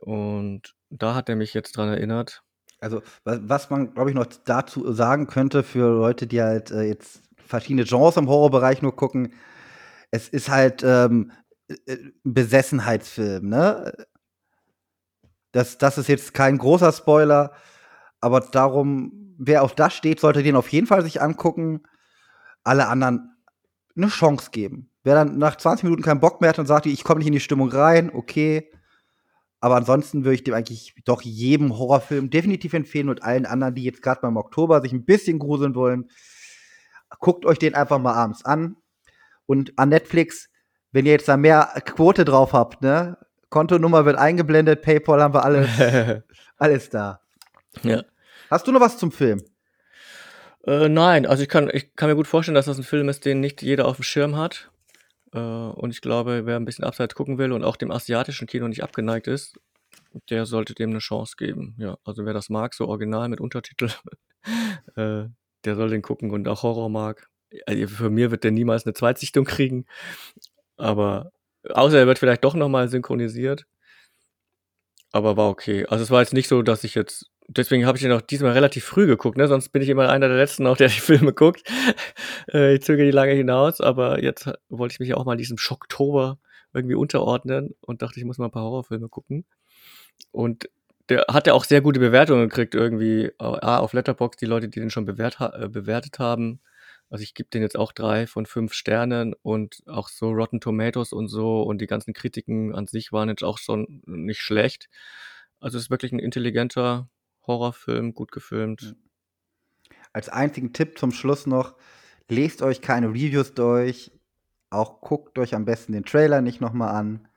Und 0.00 0.74
da 0.90 1.14
hat 1.14 1.28
er 1.28 1.36
mich 1.36 1.54
jetzt 1.54 1.76
dran 1.76 1.88
erinnert. 1.88 2.42
Also, 2.80 3.00
was 3.22 3.70
man, 3.70 3.94
glaube 3.94 4.10
ich, 4.10 4.16
noch 4.16 4.26
dazu 4.26 4.92
sagen 4.92 5.28
könnte 5.28 5.62
für 5.62 5.94
Leute, 5.94 6.26
die 6.26 6.42
halt 6.42 6.72
äh, 6.72 6.82
jetzt 6.82 7.22
verschiedene 7.36 7.84
Genres 7.84 8.16
im 8.16 8.28
Horrorbereich 8.28 8.82
nur 8.82 8.96
gucken, 8.96 9.34
es 10.10 10.28
ist 10.28 10.48
halt 10.48 10.82
ähm, 10.84 11.30
äh, 11.30 11.41
Besessenheitsfilm, 12.24 13.48
ne? 13.48 13.92
Das, 15.52 15.78
das 15.78 15.98
ist 15.98 16.08
jetzt 16.08 16.32
kein 16.34 16.58
großer 16.58 16.92
Spoiler, 16.92 17.52
aber 18.20 18.40
darum, 18.40 19.34
wer 19.38 19.62
auf 19.62 19.74
das 19.74 19.94
steht, 19.94 20.20
sollte 20.20 20.42
den 20.42 20.56
auf 20.56 20.68
jeden 20.68 20.86
Fall 20.86 21.02
sich 21.02 21.20
angucken. 21.20 21.82
Alle 22.64 22.88
anderen 22.88 23.32
eine 23.96 24.08
Chance 24.08 24.50
geben. 24.50 24.90
Wer 25.04 25.14
dann 25.14 25.38
nach 25.38 25.56
20 25.56 25.84
Minuten 25.84 26.02
keinen 26.02 26.20
Bock 26.20 26.40
mehr 26.40 26.50
hat 26.50 26.58
und 26.58 26.66
sagt, 26.66 26.86
ich 26.86 27.04
komme 27.04 27.18
nicht 27.18 27.26
in 27.26 27.32
die 27.32 27.40
Stimmung 27.40 27.68
rein, 27.68 28.10
okay. 28.14 28.70
Aber 29.60 29.76
ansonsten 29.76 30.24
würde 30.24 30.34
ich 30.34 30.44
dem 30.44 30.54
eigentlich 30.54 30.94
doch 31.04 31.22
jedem 31.22 31.76
Horrorfilm 31.76 32.30
definitiv 32.30 32.72
empfehlen 32.72 33.08
und 33.08 33.22
allen 33.22 33.46
anderen, 33.46 33.74
die 33.74 33.84
jetzt 33.84 34.02
gerade 34.02 34.20
beim 34.20 34.36
Oktober 34.36 34.80
sich 34.80 34.92
ein 34.92 35.04
bisschen 35.04 35.38
gruseln 35.38 35.74
wollen, 35.74 36.08
guckt 37.18 37.44
euch 37.44 37.58
den 37.58 37.74
einfach 37.74 37.98
mal 37.98 38.14
abends 38.14 38.44
an. 38.44 38.76
Und 39.46 39.78
an 39.78 39.88
Netflix, 39.88 40.48
wenn 40.92 41.06
ihr 41.06 41.12
jetzt 41.12 41.28
da 41.28 41.36
mehr 41.36 41.68
Quote 41.84 42.24
drauf 42.24 42.52
habt, 42.52 42.82
ne? 42.82 43.18
Kontonummer 43.48 44.06
wird 44.06 44.16
eingeblendet, 44.16 44.82
PayPal 44.82 45.22
haben 45.22 45.34
wir 45.34 45.44
alles, 45.44 45.68
alles 46.56 46.88
da. 46.88 47.20
Ja. 47.82 48.02
Hast 48.50 48.66
du 48.66 48.72
noch 48.72 48.80
was 48.80 48.98
zum 48.98 49.12
Film? 49.12 49.42
Äh, 50.64 50.88
nein, 50.88 51.26
also 51.26 51.42
ich 51.42 51.48
kann, 51.48 51.68
ich 51.72 51.94
kann 51.96 52.08
mir 52.08 52.16
gut 52.16 52.26
vorstellen, 52.26 52.54
dass 52.54 52.66
das 52.66 52.78
ein 52.78 52.84
Film 52.84 53.08
ist, 53.08 53.24
den 53.24 53.40
nicht 53.40 53.62
jeder 53.62 53.86
auf 53.86 53.96
dem 53.96 54.04
Schirm 54.04 54.36
hat. 54.36 54.70
Äh, 55.32 55.38
und 55.38 55.90
ich 55.90 56.00
glaube, 56.00 56.46
wer 56.46 56.56
ein 56.56 56.64
bisschen 56.64 56.84
abseits 56.84 57.14
gucken 57.14 57.38
will 57.38 57.52
und 57.52 57.64
auch 57.64 57.76
dem 57.76 57.90
asiatischen 57.90 58.46
Kino 58.46 58.68
nicht 58.68 58.82
abgeneigt 58.82 59.26
ist, 59.26 59.58
der 60.30 60.46
sollte 60.46 60.74
dem 60.74 60.90
eine 60.90 60.98
Chance 60.98 61.34
geben. 61.36 61.74
Ja, 61.78 61.98
also 62.04 62.24
wer 62.24 62.32
das 62.32 62.48
mag, 62.48 62.74
so 62.74 62.86
original 62.88 63.28
mit 63.28 63.40
Untertitel, 63.40 63.90
äh, 64.96 65.24
der 65.64 65.76
soll 65.76 65.90
den 65.90 66.02
gucken 66.02 66.30
und 66.30 66.48
auch 66.48 66.62
Horror 66.62 66.90
mag. 66.90 67.28
Also 67.66 67.86
für 67.86 68.10
mir 68.10 68.30
wird 68.30 68.44
der 68.44 68.50
niemals 68.50 68.86
eine 68.86 68.94
Zweitsichtung 68.94 69.44
kriegen, 69.44 69.86
aber 70.82 71.30
außer 71.70 71.98
er 71.98 72.06
wird 72.06 72.18
vielleicht 72.18 72.44
doch 72.44 72.54
nochmal 72.54 72.88
synchronisiert. 72.88 73.64
Aber 75.12 75.36
war 75.36 75.48
okay. 75.48 75.86
Also 75.86 76.02
es 76.02 76.10
war 76.10 76.20
jetzt 76.20 76.32
nicht 76.32 76.48
so, 76.48 76.62
dass 76.62 76.84
ich 76.84 76.94
jetzt 76.94 77.26
deswegen 77.48 77.86
habe 77.86 77.98
ich 77.98 78.02
den 78.02 78.12
auch 78.12 78.20
diesmal 78.20 78.52
relativ 78.52 78.84
früh 78.84 79.06
geguckt, 79.06 79.36
ne? 79.36 79.48
Sonst 79.48 79.70
bin 79.70 79.82
ich 79.82 79.88
immer 79.88 80.08
einer 80.08 80.28
der 80.28 80.36
letzten 80.36 80.66
auch, 80.66 80.76
der 80.76 80.88
die 80.88 80.94
Filme 81.00 81.32
guckt. 81.32 81.62
äh, 82.52 82.74
ich 82.74 82.82
zögere 82.82 83.06
die 83.06 83.12
lange 83.12 83.32
hinaus, 83.32 83.80
aber 83.80 84.22
jetzt 84.22 84.50
wollte 84.68 84.94
ich 84.94 85.00
mich 85.00 85.14
auch 85.14 85.24
mal 85.24 85.36
diesem 85.36 85.58
Schocktober 85.58 86.38
irgendwie 86.74 86.94
unterordnen 86.94 87.74
und 87.80 88.02
dachte, 88.02 88.18
ich 88.18 88.24
muss 88.24 88.38
mal 88.38 88.46
ein 88.46 88.50
paar 88.50 88.62
Horrorfilme 88.62 89.08
gucken. 89.08 89.44
Und 90.30 90.68
der 91.08 91.26
hat 91.28 91.46
ja 91.46 91.52
auch 91.54 91.64
sehr 91.64 91.80
gute 91.82 92.00
Bewertungen 92.00 92.48
gekriegt, 92.48 92.74
irgendwie 92.74 93.32
A, 93.38 93.78
auf 93.78 93.92
Letterbox 93.92 94.36
die 94.38 94.46
Leute, 94.46 94.68
die 94.68 94.80
den 94.80 94.90
schon 94.90 95.04
bewert, 95.04 95.38
äh, 95.40 95.68
bewertet 95.68 96.18
haben. 96.18 96.60
Also 97.12 97.24
ich 97.24 97.34
gebe 97.34 97.50
den 97.50 97.60
jetzt 97.60 97.76
auch 97.76 97.92
drei 97.92 98.26
von 98.26 98.46
fünf 98.46 98.72
Sternen 98.72 99.34
und 99.42 99.82
auch 99.86 100.08
so 100.08 100.30
Rotten 100.30 100.62
Tomatoes 100.62 101.12
und 101.12 101.28
so 101.28 101.60
und 101.60 101.82
die 101.82 101.86
ganzen 101.86 102.14
Kritiken 102.14 102.74
an 102.74 102.86
sich 102.86 103.12
waren 103.12 103.28
jetzt 103.28 103.44
auch 103.44 103.58
schon 103.58 104.00
nicht 104.06 104.40
schlecht. 104.40 104.88
Also 105.60 105.76
es 105.76 105.84
ist 105.84 105.90
wirklich 105.90 106.12
ein 106.12 106.18
intelligenter 106.18 107.10
Horrorfilm, 107.46 108.14
gut 108.14 108.32
gefilmt. 108.32 108.96
Als 110.14 110.30
einzigen 110.30 110.72
Tipp 110.72 110.98
zum 110.98 111.12
Schluss 111.12 111.46
noch, 111.46 111.74
lest 112.30 112.62
euch 112.62 112.80
keine 112.80 113.08
Reviews 113.08 113.52
durch, 113.52 114.10
auch 114.70 115.02
guckt 115.02 115.38
euch 115.38 115.54
am 115.54 115.66
besten 115.66 115.92
den 115.92 116.06
Trailer 116.06 116.40
nicht 116.40 116.62
nochmal 116.62 116.94
an. 116.94 117.28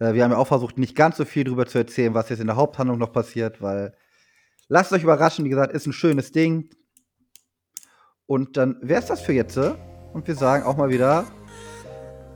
Äh, 0.00 0.14
wir 0.14 0.24
haben 0.24 0.32
ja 0.32 0.38
auch 0.38 0.48
versucht, 0.48 0.78
nicht 0.78 0.96
ganz 0.96 1.16
so 1.16 1.24
viel 1.24 1.44
darüber 1.44 1.66
zu 1.66 1.78
erzählen, 1.78 2.14
was 2.14 2.28
jetzt 2.28 2.40
in 2.40 2.48
der 2.48 2.56
Haupthandlung 2.56 2.98
noch 2.98 3.12
passiert, 3.12 3.62
weil 3.62 3.94
lasst 4.66 4.92
euch 4.92 5.04
überraschen, 5.04 5.44
wie 5.44 5.50
gesagt, 5.50 5.72
ist 5.74 5.86
ein 5.86 5.92
schönes 5.92 6.32
Ding. 6.32 6.70
Und 8.30 8.56
dann 8.56 8.76
wäre 8.80 9.00
es 9.00 9.06
das 9.06 9.20
für 9.20 9.32
jetzt. 9.32 9.58
Und 9.58 10.28
wir 10.28 10.36
sagen 10.36 10.62
auch 10.62 10.76
mal 10.76 10.88
wieder, 10.88 11.24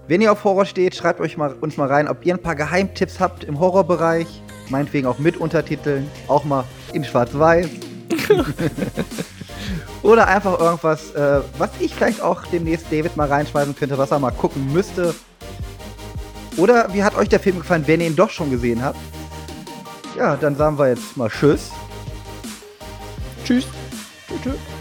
wenn 0.09 0.21
ihr 0.21 0.33
auf 0.33 0.43
Horror 0.43 0.65
steht, 0.65 0.97
schreibt 0.97 1.21
euch 1.21 1.37
mal, 1.37 1.55
uns 1.61 1.77
mal 1.77 1.87
rein, 1.87 2.09
ob 2.09 2.27
ihr 2.27 2.35
ein 2.35 2.43
paar 2.43 2.57
Geheimtipps 2.57 3.21
habt 3.21 3.45
im 3.45 3.61
Horrorbereich 3.61 4.43
meinetwegen 4.71 5.07
auch 5.07 5.21
mit 5.21 5.37
Untertiteln, 5.37 6.11
auch 6.27 6.43
mal 6.43 6.65
in 6.93 7.05
Schwarz-Weiß. 7.05 7.69
Oder 10.03 10.27
einfach 10.27 10.59
irgendwas, 10.59 11.15
äh, 11.15 11.43
was 11.59 11.71
ich 11.79 11.95
vielleicht 11.95 12.21
auch 12.21 12.45
demnächst 12.47 12.87
David 12.91 13.17
mal 13.17 13.29
reinschreiben 13.29 13.77
könnte, 13.77 13.97
was 13.97 14.11
er 14.11 14.19
mal 14.19 14.33
gucken 14.33 14.73
müsste. 14.73 15.15
Oder 16.57 16.93
wie 16.93 17.05
hat 17.05 17.15
euch 17.15 17.29
der 17.29 17.39
Film 17.39 17.59
gefallen, 17.59 17.85
wenn 17.87 18.01
ihr 18.01 18.09
ihn 18.09 18.17
doch 18.17 18.31
schon 18.31 18.51
gesehen 18.51 18.83
habt? 18.83 18.99
Ja, 20.19 20.35
dann 20.35 20.57
sagen 20.57 20.77
wir 20.77 20.89
jetzt 20.89 21.17
mal 21.17 21.29
Tschüss. 21.29 21.71
Tschüss. 23.45 23.69
Tschüss. 24.43 24.74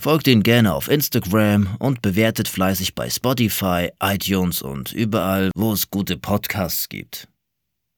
Folgt 0.00 0.28
ihn 0.28 0.42
gerne 0.42 0.72
auf 0.72 0.88
Instagram 0.88 1.76
und 1.78 2.00
bewertet 2.00 2.48
fleißig 2.48 2.94
bei 2.94 3.10
Spotify, 3.10 3.90
iTunes 4.02 4.62
und 4.62 4.92
überall, 4.92 5.50
wo 5.54 5.74
es 5.74 5.90
gute 5.90 6.16
Podcasts 6.16 6.88
gibt. 6.88 7.28